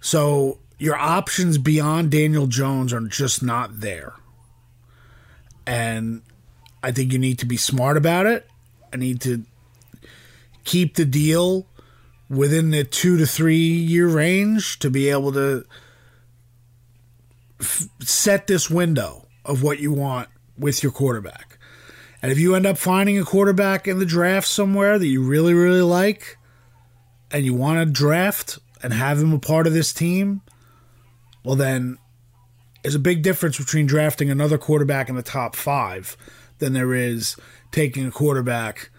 So 0.00 0.58
your 0.78 0.96
options 0.96 1.56
beyond 1.56 2.10
Daniel 2.10 2.46
Jones 2.46 2.92
are 2.92 3.00
just 3.00 3.42
not 3.42 3.80
there. 3.80 4.12
And 5.66 6.22
I 6.82 6.92
think 6.92 7.12
you 7.12 7.18
need 7.18 7.38
to 7.38 7.46
be 7.46 7.56
smart 7.56 7.96
about 7.96 8.26
it. 8.26 8.46
I 8.92 8.96
need 8.96 9.22
to 9.22 9.44
keep 10.64 10.96
the 10.96 11.06
deal 11.06 11.66
within 12.28 12.70
the 12.70 12.84
two 12.84 13.16
to 13.18 13.26
three 13.26 13.56
year 13.56 14.08
range 14.08 14.78
to 14.78 14.90
be 14.90 15.08
able 15.08 15.32
to 15.32 15.64
f- 17.60 17.88
set 18.00 18.46
this 18.46 18.70
window 18.70 19.26
of 19.44 19.62
what 19.62 19.78
you 19.78 19.92
want 19.92 20.28
with 20.56 20.82
your 20.82 20.92
quarterback. 20.92 21.58
And 22.22 22.32
if 22.32 22.38
you 22.38 22.54
end 22.54 22.66
up 22.66 22.78
finding 22.78 23.18
a 23.18 23.24
quarterback 23.24 23.86
in 23.86 23.98
the 23.98 24.06
draft 24.06 24.48
somewhere 24.48 24.98
that 24.98 25.06
you 25.06 25.22
really, 25.22 25.52
really 25.52 25.82
like, 25.82 26.38
and 27.30 27.44
you 27.44 27.52
want 27.52 27.86
to 27.86 27.92
draft 27.92 28.58
and 28.82 28.92
have 28.92 29.20
him 29.20 29.32
a 29.32 29.38
part 29.38 29.66
of 29.66 29.74
this 29.74 29.92
team, 29.92 30.40
well, 31.44 31.56
then 31.56 31.98
there's 32.82 32.94
a 32.94 33.00
big 33.00 33.22
difference 33.22 33.58
between 33.58 33.86
drafting 33.86 34.30
another 34.30 34.56
quarterback 34.56 35.08
in 35.08 35.16
the 35.16 35.22
top 35.22 35.54
five 35.56 36.16
than 36.58 36.72
there 36.72 36.94
is 36.94 37.36
taking 37.72 38.06
a 38.06 38.10
quarterback 38.10 38.90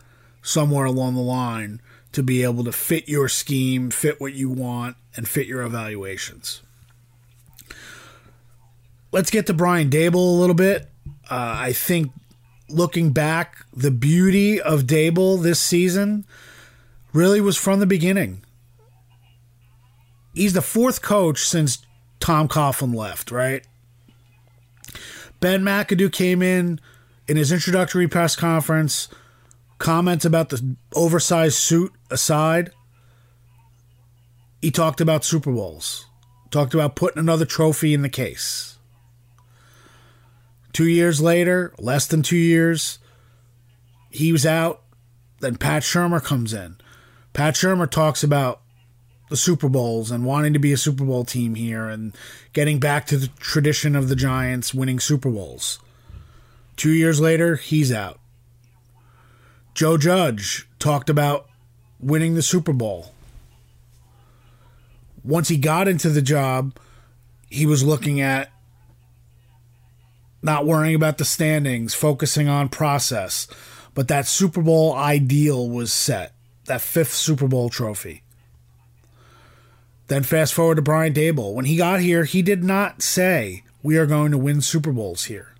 somewhere 0.42 0.86
along 0.86 1.16
the 1.16 1.22
line 1.22 1.82
to 2.16 2.24
be 2.24 2.44
able 2.44 2.64
to 2.64 2.72
fit 2.72 3.10
your 3.10 3.28
scheme, 3.28 3.92
fit 3.92 4.22
what 4.22 4.34
you 4.34 4.50
want, 4.50 4.96
and 5.18 5.28
fit 5.28 5.48
your 5.48 5.64
evaluations. 5.64 6.62
Let's 9.12 9.30
get 9.30 9.48
to 9.48 9.54
Brian 9.54 9.90
Daboll 9.90 10.38
a 10.38 10.40
little 10.40 10.56
bit. 10.56 10.90
Uh, 11.30 11.56
I 11.60 11.74
think 11.74 12.14
looking 12.70 13.12
back, 13.12 13.66
the 13.74 13.92
beauty 13.92 14.62
of 14.62 14.84
Daboll 14.84 15.44
this 15.44 15.60
season 15.60 16.26
really 17.12 17.42
was 17.42 17.58
from 17.58 17.82
the 17.82 17.86
beginning. 17.86 18.44
He's 20.34 20.54
the 20.54 20.62
fourth 20.62 21.02
coach 21.02 21.44
since 21.44 21.86
Tom 22.22 22.48
Coughlin 22.48 22.96
left, 22.96 23.30
right? 23.30 23.68
Ben 25.42 25.64
McAdoo 25.64 26.14
came 26.14 26.42
in 26.42 26.80
in 27.28 27.36
his 27.36 27.52
introductory 27.52 28.08
press 28.08 28.38
conference, 28.38 29.10
comments 29.78 30.26
about 30.26 30.50
the 30.50 30.76
oversized 30.94 31.58
suit 31.58 31.94
aside. 32.10 32.72
He 34.62 34.72
talked 34.72 35.02
about 35.02 35.24
Super 35.24 35.52
Bowls, 35.52 36.06
talked 36.50 36.74
about 36.74 36.96
putting 36.96 37.20
another 37.20 37.46
trophy 37.46 37.94
in 37.94 38.02
the 38.02 38.10
case. 38.10 38.78
Two 40.74 40.88
years 40.88 41.22
later, 41.22 41.74
less 41.78 42.08
than 42.08 42.22
two 42.22 42.36
years, 42.38 43.00
he 44.10 44.32
was 44.32 44.46
out. 44.46 44.82
Then 45.40 45.56
Pat 45.56 45.84
Shurmur 45.84 46.24
comes 46.24 46.54
in. 46.54 46.78
Pat 47.34 47.54
Shurmur 47.54 47.90
talks 47.90 48.24
about 48.24 48.62
the 49.30 49.38
Super 49.38 49.70
Bowls 49.70 50.12
and 50.12 50.26
wanting 50.26 50.54
to 50.54 50.60
be 50.60 50.72
a 50.74 50.78
Super 50.78 51.04
Bowl 51.04 51.26
team 51.26 51.56
here 51.56 51.88
and 51.88 52.16
getting 52.54 52.80
back 52.80 53.06
to 53.08 53.18
the 53.18 53.28
tradition 53.40 53.96
of 53.96 54.10
the 54.10 54.16
Giants 54.16 54.74
winning 54.74 55.00
Super 55.00 55.30
Bowls. 55.30 55.80
Two 56.76 56.92
years 56.92 57.20
later, 57.20 57.56
he's 57.56 57.92
out. 57.92 58.20
Joe 59.76 59.98
Judge 59.98 60.70
talked 60.80 61.10
about 61.10 61.50
winning 62.00 62.34
the 62.34 62.42
Super 62.42 62.72
Bowl. 62.72 63.14
Once 65.22 65.50
he 65.50 65.58
got 65.58 65.90
into 65.90 66.10
the 66.10 66.22
job, 66.22 66.78
he 67.50 67.66
was 67.66 67.84
looking 67.84 68.22
at 68.22 68.50
not 70.42 70.66
worrying 70.66 70.96
about 70.96 71.18
the 71.18 71.26
standings, 71.26 71.94
focusing 71.94 72.48
on 72.48 72.70
process. 72.70 73.48
But 73.94 74.08
that 74.08 74.28
Super 74.28 74.62
Bowl 74.62 74.94
ideal 74.96 75.70
was 75.70 75.92
set, 75.92 76.34
that 76.66 76.80
fifth 76.80 77.14
Super 77.14 77.48
Bowl 77.48 77.70
trophy. 77.70 78.24
Then 80.08 80.24
fast 80.24 80.54
forward 80.54 80.76
to 80.76 80.82
Brian 80.84 81.14
Daboll. 81.14 81.54
When 81.54 81.66
he 81.66 81.76
got 81.76 82.00
here, 82.00 82.24
he 82.24 82.42
did 82.42 82.64
not 82.64 83.02
say, 83.02 83.64
We 83.84 83.98
are 83.98 84.06
going 84.06 84.32
to 84.32 84.38
win 84.38 84.62
Super 84.62 84.94
Bowls 84.94 85.26
here. 85.26 85.54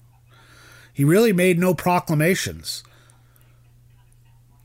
He 0.94 1.04
really 1.04 1.34
made 1.34 1.60
no 1.60 1.74
proclamations. 1.74 2.82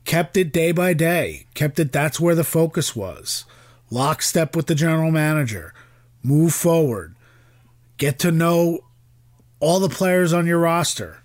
Kept 0.05 0.35
it 0.35 0.51
day 0.51 0.71
by 0.71 0.93
day, 0.93 1.45
kept 1.53 1.79
it 1.79 1.91
that's 1.91 2.19
where 2.19 2.35
the 2.35 2.43
focus 2.43 2.95
was. 2.95 3.45
Lockstep 3.89 4.55
with 4.55 4.67
the 4.67 4.75
general 4.75 5.11
manager. 5.11 5.73
Move 6.23 6.53
forward. 6.53 7.15
Get 7.97 8.19
to 8.19 8.31
know 8.31 8.79
all 9.59 9.79
the 9.79 9.89
players 9.89 10.33
on 10.33 10.47
your 10.47 10.59
roster. 10.59 11.19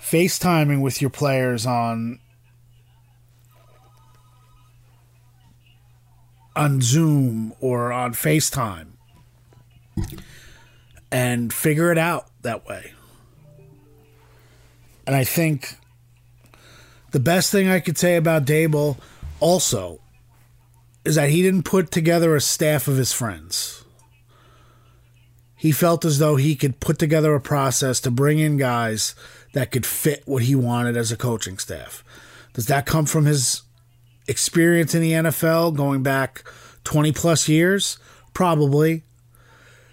FaceTiming 0.00 0.80
with 0.80 1.00
your 1.00 1.10
players 1.10 1.66
on 1.66 2.20
on 6.54 6.80
Zoom 6.80 7.52
or 7.60 7.92
on 7.92 8.12
FaceTime 8.14 8.88
and 11.10 11.52
figure 11.52 11.92
it 11.92 11.98
out 11.98 12.26
that 12.42 12.66
way. 12.66 12.92
And 15.06 15.14
I 15.14 15.24
think 15.24 15.76
the 17.10 17.20
best 17.20 17.50
thing 17.50 17.68
I 17.68 17.80
could 17.80 17.98
say 17.98 18.16
about 18.16 18.44
Daboll 18.44 18.98
also 19.40 20.00
is 21.04 21.14
that 21.14 21.30
he 21.30 21.42
didn't 21.42 21.62
put 21.64 21.90
together 21.90 22.34
a 22.36 22.40
staff 22.40 22.88
of 22.88 22.96
his 22.96 23.12
friends. 23.12 23.84
He 25.56 25.72
felt 25.72 26.04
as 26.04 26.18
though 26.18 26.36
he 26.36 26.54
could 26.54 26.80
put 26.80 26.98
together 26.98 27.34
a 27.34 27.40
process 27.40 28.00
to 28.00 28.10
bring 28.10 28.38
in 28.38 28.58
guys 28.58 29.14
that 29.54 29.70
could 29.72 29.86
fit 29.86 30.22
what 30.26 30.42
he 30.42 30.54
wanted 30.54 30.96
as 30.96 31.10
a 31.10 31.16
coaching 31.16 31.58
staff. 31.58 32.04
Does 32.52 32.66
that 32.66 32.86
come 32.86 33.06
from 33.06 33.24
his 33.24 33.62
experience 34.28 34.94
in 34.94 35.02
the 35.02 35.12
NFL 35.12 35.74
going 35.76 36.02
back 36.02 36.44
20 36.84 37.12
plus 37.12 37.48
years? 37.48 37.98
Probably. 38.34 39.02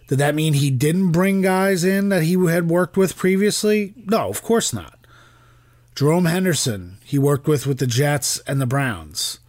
Did 0.07 0.19
that 0.19 0.35
mean 0.35 0.53
he 0.53 0.69
didn't 0.69 1.11
bring 1.11 1.41
guys 1.41 1.83
in 1.83 2.09
that 2.09 2.23
he 2.23 2.33
had 2.47 2.69
worked 2.69 2.95
with 2.95 3.17
previously? 3.17 3.93
No, 3.95 4.29
of 4.29 4.43
course 4.43 4.71
not. 4.71 4.94
Jerome 5.95 6.25
Henderson, 6.25 6.97
he 7.05 7.17
worked 7.17 7.47
with 7.47 7.65
with 7.65 7.77
the 7.77 7.87
Jets 7.87 8.39
and 8.39 8.59
the 8.59 8.65
Browns. 8.65 9.39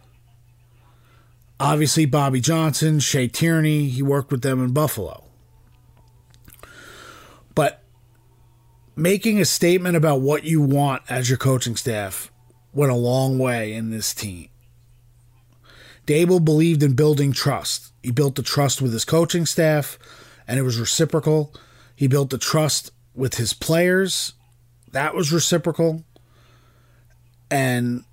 Obviously, 1.59 2.05
Bobby 2.05 2.39
Johnson, 2.39 2.99
Shea 3.01 3.27
Tierney, 3.27 3.89
he 3.89 4.01
worked 4.01 4.31
with 4.31 4.43
them 4.43 4.63
in 4.63 4.71
Buffalo. 4.71 5.25
But 7.53 7.83
making 8.95 9.41
a 9.41 9.45
statement 9.45 9.97
about 9.97 10.21
what 10.21 10.45
you 10.45 10.61
want 10.61 11.01
as 11.09 11.29
your 11.29 11.37
coaching 11.37 11.75
staff 11.75 12.31
went 12.73 12.93
a 12.93 12.95
long 12.95 13.37
way 13.37 13.73
in 13.73 13.89
this 13.89 14.13
team. 14.13 14.47
Daboll 16.05 16.45
believed 16.45 16.81
in 16.81 16.93
building 16.93 17.33
trust. 17.33 17.91
He 18.01 18.11
built 18.11 18.35
the 18.35 18.41
trust 18.41 18.81
with 18.81 18.93
his 18.93 19.03
coaching 19.03 19.45
staff, 19.45 19.99
and 20.47 20.57
it 20.57 20.63
was 20.63 20.79
reciprocal. 20.79 21.53
He 21.93 22.07
built 22.07 22.29
the 22.29 22.37
trust 22.37 22.91
with 23.13 23.35
his 23.35 23.51
players. 23.53 24.33
That 24.93 25.13
was 25.13 25.33
reciprocal. 25.33 26.05
And 27.49 28.03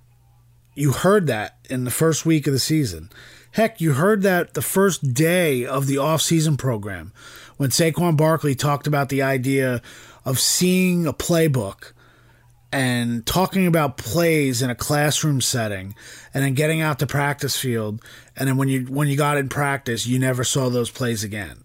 you 0.75 0.91
heard 0.91 1.27
that 1.27 1.57
in 1.69 1.85
the 1.85 1.91
first 1.91 2.25
week 2.25 2.47
of 2.47 2.53
the 2.53 2.59
season. 2.59 3.09
Heck, 3.51 3.79
you 3.79 3.93
heard 3.93 4.21
that 4.23 4.53
the 4.53 4.61
first 4.61 5.13
day 5.13 5.65
of 5.65 5.87
the 5.87 5.95
offseason 5.95 6.57
program 6.57 7.13
when 7.55 7.69
Saquon 7.69 8.17
Barkley 8.17 8.53
talked 8.53 8.85
about 8.85 9.07
the 9.07 9.21
idea 9.21 9.81
of 10.25 10.39
seeing 10.39 11.07
a 11.07 11.13
playbook 11.13 11.93
and 12.73 13.25
talking 13.25 13.65
about 13.65 13.95
plays 13.95 14.61
in 14.61 14.69
a 14.69 14.75
classroom 14.75 15.39
setting 15.39 15.95
and 16.33 16.43
then 16.43 16.53
getting 16.53 16.81
out 16.81 16.99
to 16.99 17.07
practice 17.07 17.57
field. 17.57 18.01
And 18.35 18.49
then 18.49 18.57
when 18.57 18.67
you 18.67 18.81
when 18.87 19.07
you 19.07 19.15
got 19.15 19.37
in 19.37 19.47
practice 19.47 20.05
you 20.05 20.19
never 20.19 20.43
saw 20.43 20.69
those 20.69 20.91
plays 20.91 21.23
again. 21.23 21.63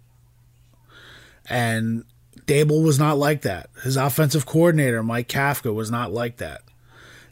And 1.49 2.05
Daboll 2.47 2.85
was 2.85 3.01
not 3.01 3.19
like 3.19 3.43
that. 3.43 3.71
His 3.83 3.97
offensive 3.97 4.47
coordinator 4.47 5.03
Mike 5.03 5.29
Kafka 5.29 5.75
was 5.75 5.91
not 5.91 6.13
like 6.13 6.37
that 6.37 6.61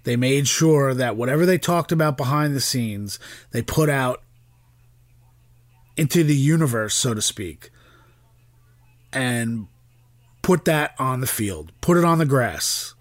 they 0.05 0.17
made 0.17 0.49
sure 0.49 0.95
that 0.95 1.17
whatever 1.17 1.45
they 1.45 1.59
talked 1.59 1.93
about 1.93 2.17
behind 2.17 2.55
the 2.55 2.61
scenes 2.61 3.19
they 3.51 3.63
put 3.63 3.89
out 3.89 4.23
into 5.97 6.23
the 6.23 6.37
universe 6.37 6.95
so 6.95 7.15
to 7.15 7.23
speak 7.23 7.71
and 9.13 9.67
put 10.43 10.65
that 10.65 10.95
on 10.99 11.21
the 11.21 11.27
field 11.27 11.73
put 11.81 11.97
it 11.97 12.05
on 12.05 12.19
the 12.19 12.27
grass 12.27 12.95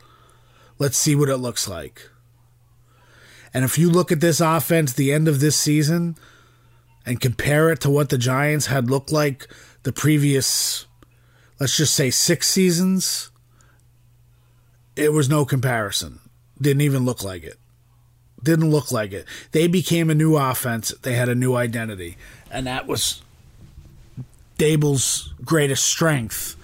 Let's 0.79 0.97
see 0.97 1.15
what 1.15 1.29
it 1.29 1.37
looks 1.37 1.67
like. 1.67 2.09
And 3.53 3.65
if 3.65 3.77
you 3.77 3.89
look 3.89 4.11
at 4.11 4.21
this 4.21 4.39
offense 4.39 4.93
the 4.93 5.11
end 5.11 5.27
of 5.27 5.39
this 5.39 5.55
season 5.55 6.15
and 7.05 7.19
compare 7.19 7.71
it 7.71 7.81
to 7.81 7.89
what 7.89 8.09
the 8.09 8.17
Giants 8.17 8.67
had 8.67 8.89
looked 8.89 9.11
like 9.11 9.47
the 9.83 9.93
previous, 9.93 10.85
let's 11.59 11.75
just 11.75 11.95
say, 11.95 12.11
six 12.11 12.47
seasons, 12.47 13.31
it 14.95 15.13
was 15.13 15.29
no 15.29 15.45
comparison. 15.45 16.19
Didn't 16.61 16.81
even 16.81 17.05
look 17.05 17.23
like 17.23 17.43
it. 17.43 17.57
Didn't 18.43 18.69
look 18.69 18.91
like 18.91 19.11
it. 19.11 19.25
They 19.51 19.67
became 19.67 20.09
a 20.09 20.15
new 20.15 20.35
offense. 20.35 20.93
They 21.01 21.13
had 21.13 21.29
a 21.29 21.35
new 21.35 21.55
identity. 21.55 22.17
And 22.51 22.67
that 22.67 22.87
was 22.87 23.21
Daboll's 24.57 25.33
greatest 25.43 25.85
strength 25.85 26.55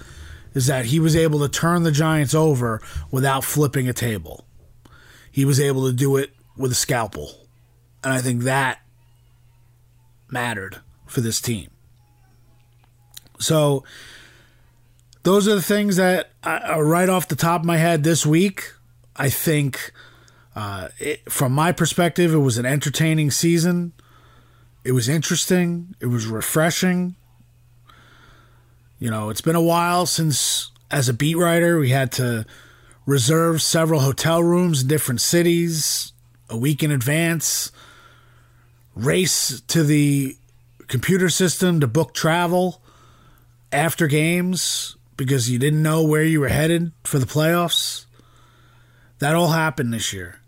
is 0.53 0.67
that 0.67 0.85
he 0.85 0.99
was 0.99 1.15
able 1.15 1.39
to 1.39 1.49
turn 1.49 1.83
the 1.83 1.91
Giants 1.91 2.33
over 2.33 2.81
without 3.11 3.43
flipping 3.43 3.89
a 3.89 3.93
table. 3.93 4.45
He 5.31 5.45
was 5.45 5.59
able 5.59 5.87
to 5.87 5.93
do 5.93 6.17
it 6.17 6.31
with 6.55 6.71
a 6.71 6.75
scalpel. 6.75 7.47
And 8.03 8.13
I 8.13 8.21
think 8.21 8.43
that 8.43 8.79
mattered 10.29 10.77
for 11.07 11.21
this 11.21 11.41
team. 11.41 11.69
So, 13.39 13.83
those 15.23 15.47
are 15.47 15.55
the 15.55 15.61
things 15.61 15.95
that 15.95 16.29
are 16.43 16.83
right 16.83 17.09
off 17.09 17.27
the 17.27 17.35
top 17.35 17.61
of 17.61 17.65
my 17.65 17.77
head 17.77 18.03
this 18.03 18.25
week. 18.25 18.73
I 19.15 19.29
think, 19.29 19.91
uh, 20.55 20.89
it, 20.99 21.31
from 21.31 21.51
my 21.51 21.71
perspective, 21.71 22.33
it 22.33 22.39
was 22.39 22.57
an 22.57 22.65
entertaining 22.65 23.31
season. 23.31 23.93
It 24.83 24.91
was 24.91 25.07
interesting. 25.07 25.95
It 25.99 26.07
was 26.07 26.27
refreshing. 26.27 27.15
You 28.99 29.11
know, 29.11 29.29
it's 29.29 29.41
been 29.41 29.55
a 29.55 29.61
while 29.61 30.05
since, 30.05 30.71
as 30.89 31.09
a 31.09 31.13
beat 31.13 31.35
writer, 31.35 31.77
we 31.77 31.89
had 31.89 32.11
to 32.13 32.45
reserve 33.05 33.61
several 33.61 33.99
hotel 33.99 34.41
rooms 34.41 34.81
in 34.81 34.87
different 34.87 35.21
cities 35.21 36.13
a 36.49 36.57
week 36.57 36.83
in 36.83 36.91
advance, 36.91 37.71
race 38.95 39.61
to 39.61 39.83
the 39.83 40.37
computer 40.87 41.29
system 41.29 41.79
to 41.79 41.87
book 41.87 42.13
travel 42.13 42.81
after 43.71 44.07
games 44.07 44.95
because 45.17 45.49
you 45.49 45.57
didn't 45.57 45.81
know 45.81 46.03
where 46.03 46.23
you 46.23 46.39
were 46.39 46.49
headed 46.49 46.91
for 47.03 47.17
the 47.17 47.25
playoffs. 47.25 48.05
That 49.19 49.35
all 49.35 49.49
happened 49.49 49.93
this 49.93 50.13
year. 50.13 50.39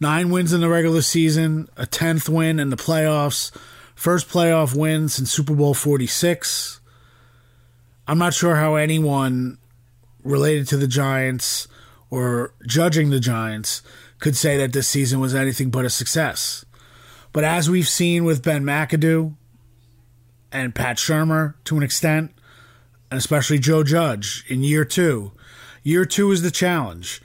Nine 0.00 0.30
wins 0.30 0.52
in 0.52 0.60
the 0.60 0.68
regular 0.68 1.02
season, 1.02 1.68
a 1.76 1.86
10th 1.86 2.28
win 2.28 2.58
in 2.58 2.70
the 2.70 2.76
playoffs, 2.76 3.56
first 3.94 4.28
playoff 4.28 4.76
win 4.76 5.08
since 5.08 5.30
Super 5.30 5.54
Bowl 5.54 5.74
46. 5.74 6.80
I'm 8.08 8.18
not 8.18 8.34
sure 8.34 8.56
how 8.56 8.74
anyone 8.74 9.58
related 10.24 10.66
to 10.68 10.76
the 10.76 10.88
Giants 10.88 11.68
or 12.10 12.52
judging 12.66 13.10
the 13.10 13.20
Giants 13.20 13.82
could 14.18 14.36
say 14.36 14.56
that 14.56 14.72
this 14.72 14.88
season 14.88 15.20
was 15.20 15.34
anything 15.34 15.70
but 15.70 15.84
a 15.84 15.90
success. 15.90 16.64
But 17.32 17.44
as 17.44 17.70
we've 17.70 17.88
seen 17.88 18.24
with 18.24 18.42
Ben 18.42 18.64
McAdoo 18.64 19.34
and 20.50 20.74
Pat 20.74 20.96
Shurmur 20.96 21.54
to 21.64 21.76
an 21.76 21.82
extent, 21.82 22.32
and 23.10 23.18
especially 23.18 23.58
Joe 23.58 23.84
Judge 23.84 24.44
in 24.48 24.62
year 24.62 24.84
two, 24.84 25.32
year 25.82 26.04
two 26.04 26.30
is 26.32 26.42
the 26.42 26.50
challenge. 26.50 27.20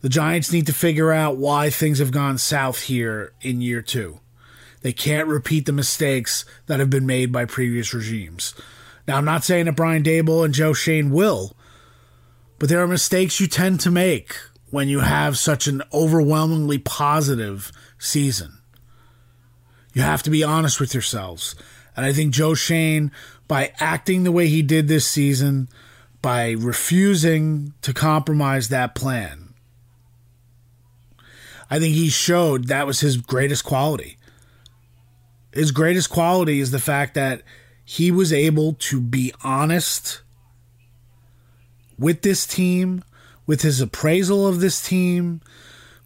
The 0.00 0.08
Giants 0.08 0.52
need 0.52 0.66
to 0.66 0.72
figure 0.72 1.12
out 1.12 1.36
why 1.36 1.70
things 1.70 1.98
have 1.98 2.10
gone 2.10 2.38
south 2.38 2.82
here 2.82 3.32
in 3.40 3.60
year 3.60 3.82
two. 3.82 4.20
They 4.82 4.92
can't 4.92 5.26
repeat 5.26 5.66
the 5.66 5.72
mistakes 5.72 6.44
that 6.66 6.78
have 6.78 6.90
been 6.90 7.06
made 7.06 7.32
by 7.32 7.44
previous 7.44 7.92
regimes. 7.92 8.54
Now, 9.08 9.16
I'm 9.16 9.24
not 9.24 9.44
saying 9.44 9.66
that 9.66 9.76
Brian 9.76 10.02
Daboll 10.02 10.44
and 10.44 10.54
Joe 10.54 10.72
Schoen 10.72 11.10
will, 11.10 11.56
but 12.58 12.68
there 12.68 12.82
are 12.82 12.86
mistakes 12.86 13.40
you 13.40 13.46
tend 13.46 13.80
to 13.80 13.90
make 13.90 14.36
when 14.70 14.88
you 14.88 15.00
have 15.00 15.38
such 15.38 15.66
an 15.66 15.82
overwhelmingly 15.92 16.78
positive 16.78 17.72
season. 17.98 18.58
You 19.92 20.02
have 20.02 20.22
to 20.24 20.30
be 20.30 20.44
honest 20.44 20.78
with 20.78 20.92
yourselves. 20.92 21.54
And 21.96 22.04
I 22.04 22.12
think 22.12 22.34
Joe 22.34 22.54
Schoen, 22.54 23.10
by 23.48 23.72
acting 23.80 24.24
the 24.24 24.32
way 24.32 24.48
he 24.48 24.62
did 24.62 24.88
this 24.88 25.06
season, 25.06 25.68
by 26.22 26.52
refusing 26.52 27.74
to 27.82 27.92
compromise 27.92 28.68
that 28.68 28.94
plan, 28.94 29.54
I 31.70 31.78
think 31.78 31.94
he 31.94 32.08
showed 32.08 32.68
that 32.68 32.86
was 32.86 33.00
his 33.00 33.16
greatest 33.16 33.64
quality. 33.64 34.18
His 35.52 35.72
greatest 35.72 36.10
quality 36.10 36.60
is 36.60 36.70
the 36.70 36.78
fact 36.78 37.14
that 37.14 37.42
he 37.84 38.10
was 38.10 38.32
able 38.32 38.74
to 38.74 39.00
be 39.00 39.32
honest 39.42 40.22
with 41.98 42.22
this 42.22 42.46
team, 42.46 43.02
with 43.46 43.62
his 43.62 43.80
appraisal 43.80 44.46
of 44.46 44.60
this 44.60 44.82
team, 44.82 45.40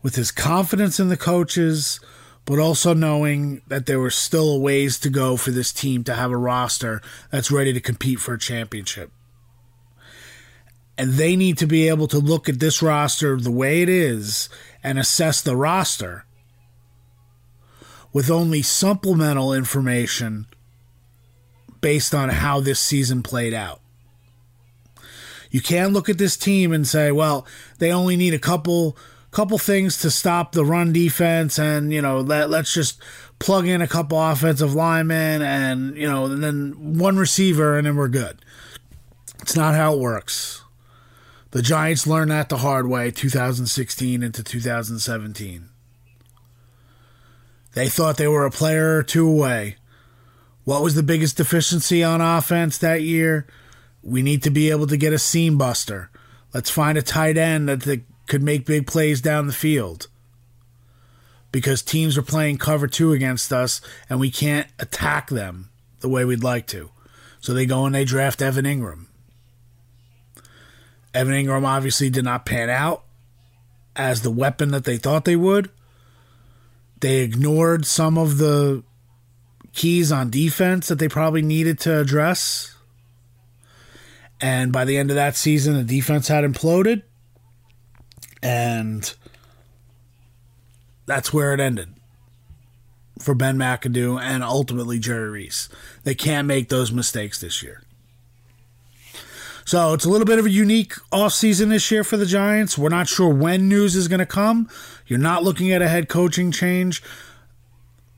with 0.03 0.15
his 0.15 0.31
confidence 0.31 1.01
in 1.01 1.09
the 1.09 1.17
coaches, 1.17 2.01
but 2.45 2.59
also 2.59 2.95
knowing 2.95 3.61
that 3.69 3.87
there 3.87 4.01
were 4.01 4.11
still 4.11 4.61
ways 4.61 4.99
to 5.01 5.11
go 5.11 5.37
for 5.37 5.51
this 5.51 5.73
team 5.73 6.05
to 6.05 6.15
have 6.15 6.31
a 6.31 6.37
roster 6.37 7.03
that's 7.31 7.51
ready 7.51 7.73
to 7.73 7.81
compete 7.81 8.21
for 8.21 8.35
a 8.35 8.39
championship. 8.39 9.11
And 11.01 11.15
they 11.15 11.35
need 11.35 11.57
to 11.57 11.67
be 11.67 11.89
able 11.89 12.09
to 12.09 12.19
look 12.19 12.47
at 12.47 12.61
this 12.61 12.83
roster 12.83 13.35
the 13.39 13.51
way 13.51 13.81
it 13.81 13.89
is 13.89 14.51
and 14.83 14.99
assess 14.99 15.41
the 15.41 15.57
roster 15.57 16.27
with 18.13 18.31
only 18.31 18.61
supplemental 18.61 19.55
information 19.55 20.45
based 21.81 22.15
on 22.15 22.29
how 22.29 22.61
this 22.61 22.81
season 22.81 23.23
played 23.23 23.55
out. 23.55 23.81
You 25.51 25.63
can't 25.63 25.95
look 25.95 26.11
at 26.11 26.19
this 26.19 26.37
team 26.37 26.71
and 26.71 26.87
say, 26.87 27.11
well, 27.11 27.47
they 27.79 27.91
only 27.91 28.15
need 28.15 28.35
a 28.35 28.39
couple 28.39 28.95
couple 29.31 29.57
things 29.57 30.03
to 30.03 30.11
stop 30.11 30.53
the 30.53 30.67
run 30.67 30.93
defense 30.93 31.59
and, 31.59 31.95
you 31.95 32.03
know, 32.03 32.21
let, 32.21 32.51
let's 32.51 32.75
just 32.75 33.01
plug 33.39 33.67
in 33.67 33.81
a 33.81 33.89
couple 33.89 34.21
offensive 34.21 34.75
linemen 34.75 35.41
and, 35.41 35.97
you 35.97 36.07
know, 36.07 36.27
and 36.27 36.45
then 36.45 36.99
one 36.99 37.17
receiver 37.17 37.79
and 37.79 37.87
then 37.87 37.97
we're 37.97 38.09
good. 38.09 38.45
It's 39.41 39.57
not 39.57 39.75
how 39.75 39.95
it 39.95 39.99
works. 39.99 40.63
The 41.53 41.63
Giants 41.63 42.07
learned 42.07 42.31
that 42.31 42.49
the 42.49 42.59
hard 42.59 42.87
way 42.89 43.11
2016 43.11 44.23
into 44.23 44.43
2017. 44.43 45.69
They 47.75 47.89
thought 47.89 48.17
they 48.17 48.29
were 48.29 48.47
a 48.47 48.51
player 48.51 48.97
or 48.97 49.03
two 49.03 49.29
away. 49.29 49.77
What 50.65 50.83
was 50.83 50.95
the 50.95 51.03
biggest 51.03 51.37
deficiency 51.37 52.05
on 52.05 52.21
offense 52.21 52.79
that 52.79 53.03
year? 53.03 53.47
We 54.03 54.23
need 54.23 54.43
to 54.45 54.51
be 54.51 54.71
able 54.71 54.87
to 54.87 54.97
get 54.97 55.13
a 55.13 55.19
seam 55.19 55.59
buster. 55.59 56.11
Let's 56.55 56.71
find 56.71 56.97
a 56.97 57.03
tight 57.03 57.37
end 57.37 57.69
that 57.69 58.03
could 58.27 58.43
make 58.43 58.67
big 58.67 58.87
plays 58.87 59.21
down 59.21 59.47
the 59.47 59.53
field. 59.53 60.09
Because 61.51 61.83
teams 61.83 62.17
are 62.17 62.23
playing 62.23 62.59
cover 62.59 62.87
two 62.87 63.13
against 63.13 63.53
us 63.53 63.81
and 64.09 64.21
we 64.21 64.31
can't 64.31 64.69
attack 64.79 65.31
them 65.31 65.71
the 65.99 66.09
way 66.09 66.25
we'd 66.25 66.45
like 66.45 66.69
to. 66.69 66.91
So 67.41 67.53
they 67.53 67.67
go 67.67 67.87
and 67.87 67.95
they 67.95 68.05
draft 68.05 68.41
Evan 68.41 68.65
Engram. 68.65 69.07
Evan 71.15 71.35
Engram 71.35 71.65
obviously 71.65 72.11
did 72.11 72.25
not 72.25 72.47
pan 72.47 72.71
out 72.71 73.05
as 73.97 74.23
the 74.23 74.31
weapon 74.31 74.71
that 74.71 74.85
they 74.85 74.97
thought 74.97 75.25
they 75.25 75.37
would. 75.37 75.71
They 77.01 77.19
ignored 77.19 77.87
some 77.87 78.19
of 78.19 78.39
the 78.39 78.85
keys 79.73 80.13
on 80.13 80.31
defense 80.31 80.89
that 80.89 80.99
they 80.99 81.09
probably 81.09 81.43
needed 81.43 81.79
to 81.81 81.99
address. 81.99 82.77
And 84.41 84.73
by 84.73 84.85
the 84.85 84.97
end 84.97 85.11
of 85.11 85.17
that 85.17 85.37
season, 85.37 85.75
the 85.75 85.85
defense 85.85 86.29
had 86.29 86.45
imploded. 86.45 87.03
And 88.43 89.13
that's 91.07 91.33
where 91.33 91.53
it 91.53 91.61
ended 91.61 91.95
for 93.19 93.35
Ben 93.35 93.59
McAdoo 93.59 94.21
and 94.21 94.43
ultimately 94.43 94.99
Jerry 94.99 95.29
Reese. 95.29 95.69
They 96.05 96.15
can't 96.15 96.49
make 96.49 96.69
those 96.69 96.91
mistakes 96.91 97.41
this 97.41 97.63
year. 97.63 97.83
So 99.71 99.93
it's 99.93 100.05
a 100.05 100.11
little 100.11 100.25
bit 100.25 100.41
of 100.41 100.47
a 100.47 100.51
unique 100.51 100.95
offseason 101.13 101.69
this 101.69 101.93
year 101.93 102.03
for 102.03 102.17
the 102.17 102.27
Giants. 102.27 102.77
We're 102.77 102.89
not 102.89 103.07
sure 103.07 103.33
when 103.33 103.69
news 103.69 103.95
is 103.95 104.09
going 104.09 104.19
to 104.19 104.27
come. 104.27 104.69
You're 105.07 105.21
not 105.21 105.45
looking 105.45 105.71
at 105.71 105.81
a 105.81 105.87
head 105.87 106.09
coaching 106.09 106.51
change. 106.51 107.01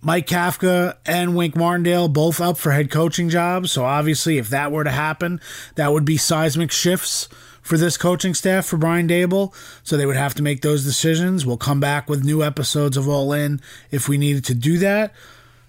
Mike 0.00 0.26
Kafka 0.26 0.96
and 1.04 1.36
Wink 1.36 1.54
Martindale 1.54 2.08
both 2.08 2.40
up 2.40 2.56
for 2.56 2.72
head 2.72 2.90
coaching 2.90 3.28
jobs. 3.28 3.70
So 3.70 3.84
obviously, 3.84 4.38
if 4.38 4.48
that 4.48 4.72
were 4.72 4.82
to 4.82 4.90
happen, 4.90 5.42
that 5.74 5.92
would 5.92 6.06
be 6.06 6.16
seismic 6.16 6.72
shifts 6.72 7.28
for 7.60 7.76
this 7.76 7.98
coaching 7.98 8.32
staff 8.32 8.64
for 8.64 8.78
Brian 8.78 9.06
Daboll. 9.06 9.54
So 9.82 9.98
they 9.98 10.06
would 10.06 10.16
have 10.16 10.32
to 10.36 10.42
make 10.42 10.62
those 10.62 10.84
decisions. 10.84 11.44
We'll 11.44 11.58
come 11.58 11.80
back 11.80 12.08
with 12.08 12.24
new 12.24 12.42
episodes 12.42 12.96
of 12.96 13.10
All 13.10 13.30
In 13.34 13.60
if 13.90 14.08
we 14.08 14.16
needed 14.16 14.46
to 14.46 14.54
do 14.54 14.78
that. 14.78 15.12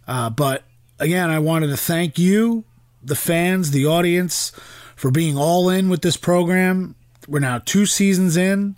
Uh, 0.07 0.29
but 0.29 0.63
again, 0.97 1.29
I 1.29 1.39
wanted 1.39 1.67
to 1.71 1.77
thank 1.77 2.17
you, 2.17 2.63
the 3.03 3.17
fans, 3.17 3.71
the 3.71 3.85
audience, 3.85 4.53
for 5.03 5.11
being 5.11 5.37
all 5.37 5.69
in 5.69 5.89
with 5.89 6.01
this 6.01 6.15
program. 6.15 6.95
We're 7.27 7.39
now 7.39 7.57
two 7.57 7.85
seasons 7.85 8.37
in. 8.37 8.77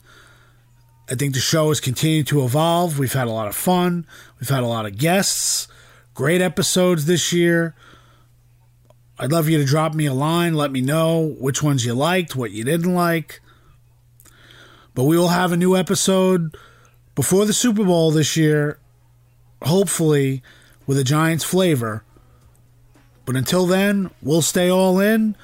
I 1.08 1.14
think 1.14 1.36
the 1.36 1.40
show 1.40 1.68
has 1.68 1.80
continued 1.80 2.26
to 2.28 2.44
evolve. 2.44 2.98
We've 2.98 3.14
had 3.14 3.28
a 3.28 3.32
lot 3.32 3.48
of 3.48 3.56
fun. 3.56 4.08
We've 4.40 4.50
had 4.50 4.64
a 4.64 4.68
lot 4.68 4.88
of 4.88 4.98
guests. 4.98 5.68
Great 6.16 6.42
episodes 6.42 7.06
this 7.06 7.32
year. 7.32 7.76
I'd 9.20 9.32
love 9.32 9.48
you 9.48 9.60
to 9.60 9.66
drop 9.66 9.94
me 9.94 10.08
a 10.08 10.16
line. 10.16 10.56
Let 10.56 10.72
me 10.72 10.82
know 10.82 11.36
which 11.40 11.62
ones 11.62 11.86
you 11.86 11.94
liked, 11.94 12.36
what 12.36 12.50
you 12.50 12.64
didn't 12.64 12.96
like. 12.96 13.40
But 14.96 15.04
we 15.04 15.20
will 15.20 15.28
have 15.28 15.52
a 15.52 15.58
new 15.58 15.78
episode 15.78 16.58
before 17.14 17.46
the 17.46 17.54
Super 17.54 17.84
Bowl 17.84 18.10
this 18.10 18.36
year, 18.36 18.80
hopefully 19.62 20.42
with 20.88 20.98
a 20.98 21.04
Giants 21.04 21.44
flavor. 21.44 22.04
But 23.26 23.36
until 23.36 23.68
then, 23.68 24.10
we'll 24.24 24.42
stay 24.42 24.72
all 24.72 25.00
in 25.00 25.36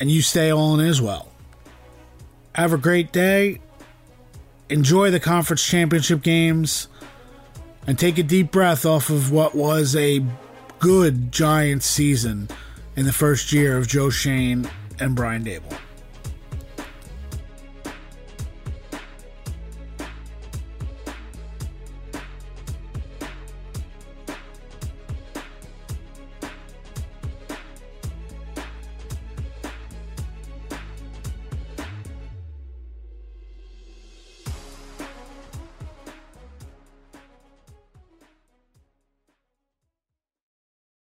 and 0.00 0.10
you 0.10 0.22
stay 0.22 0.50
all 0.50 0.78
in 0.80 0.84
as 0.84 1.00
well. 1.00 1.28
Have 2.54 2.72
a 2.72 2.78
great 2.78 3.12
day 3.12 3.60
enjoy 4.70 5.10
the 5.10 5.20
conference 5.20 5.64
championship 5.66 6.22
games 6.22 6.88
and 7.86 7.98
take 7.98 8.18
a 8.18 8.22
deep 8.22 8.50
breath 8.50 8.86
off 8.86 9.10
of 9.10 9.32
what 9.32 9.54
was 9.54 9.96
a 9.96 10.24
good 10.78 11.32
Giants 11.32 11.86
season 11.86 12.48
in 12.96 13.04
the 13.04 13.12
first 13.12 13.52
year 13.52 13.76
of 13.76 13.88
Joe 13.88 14.10
Schoen 14.10 14.68
and 14.98 15.14
Brian 15.14 15.44
Daboll. 15.44 15.76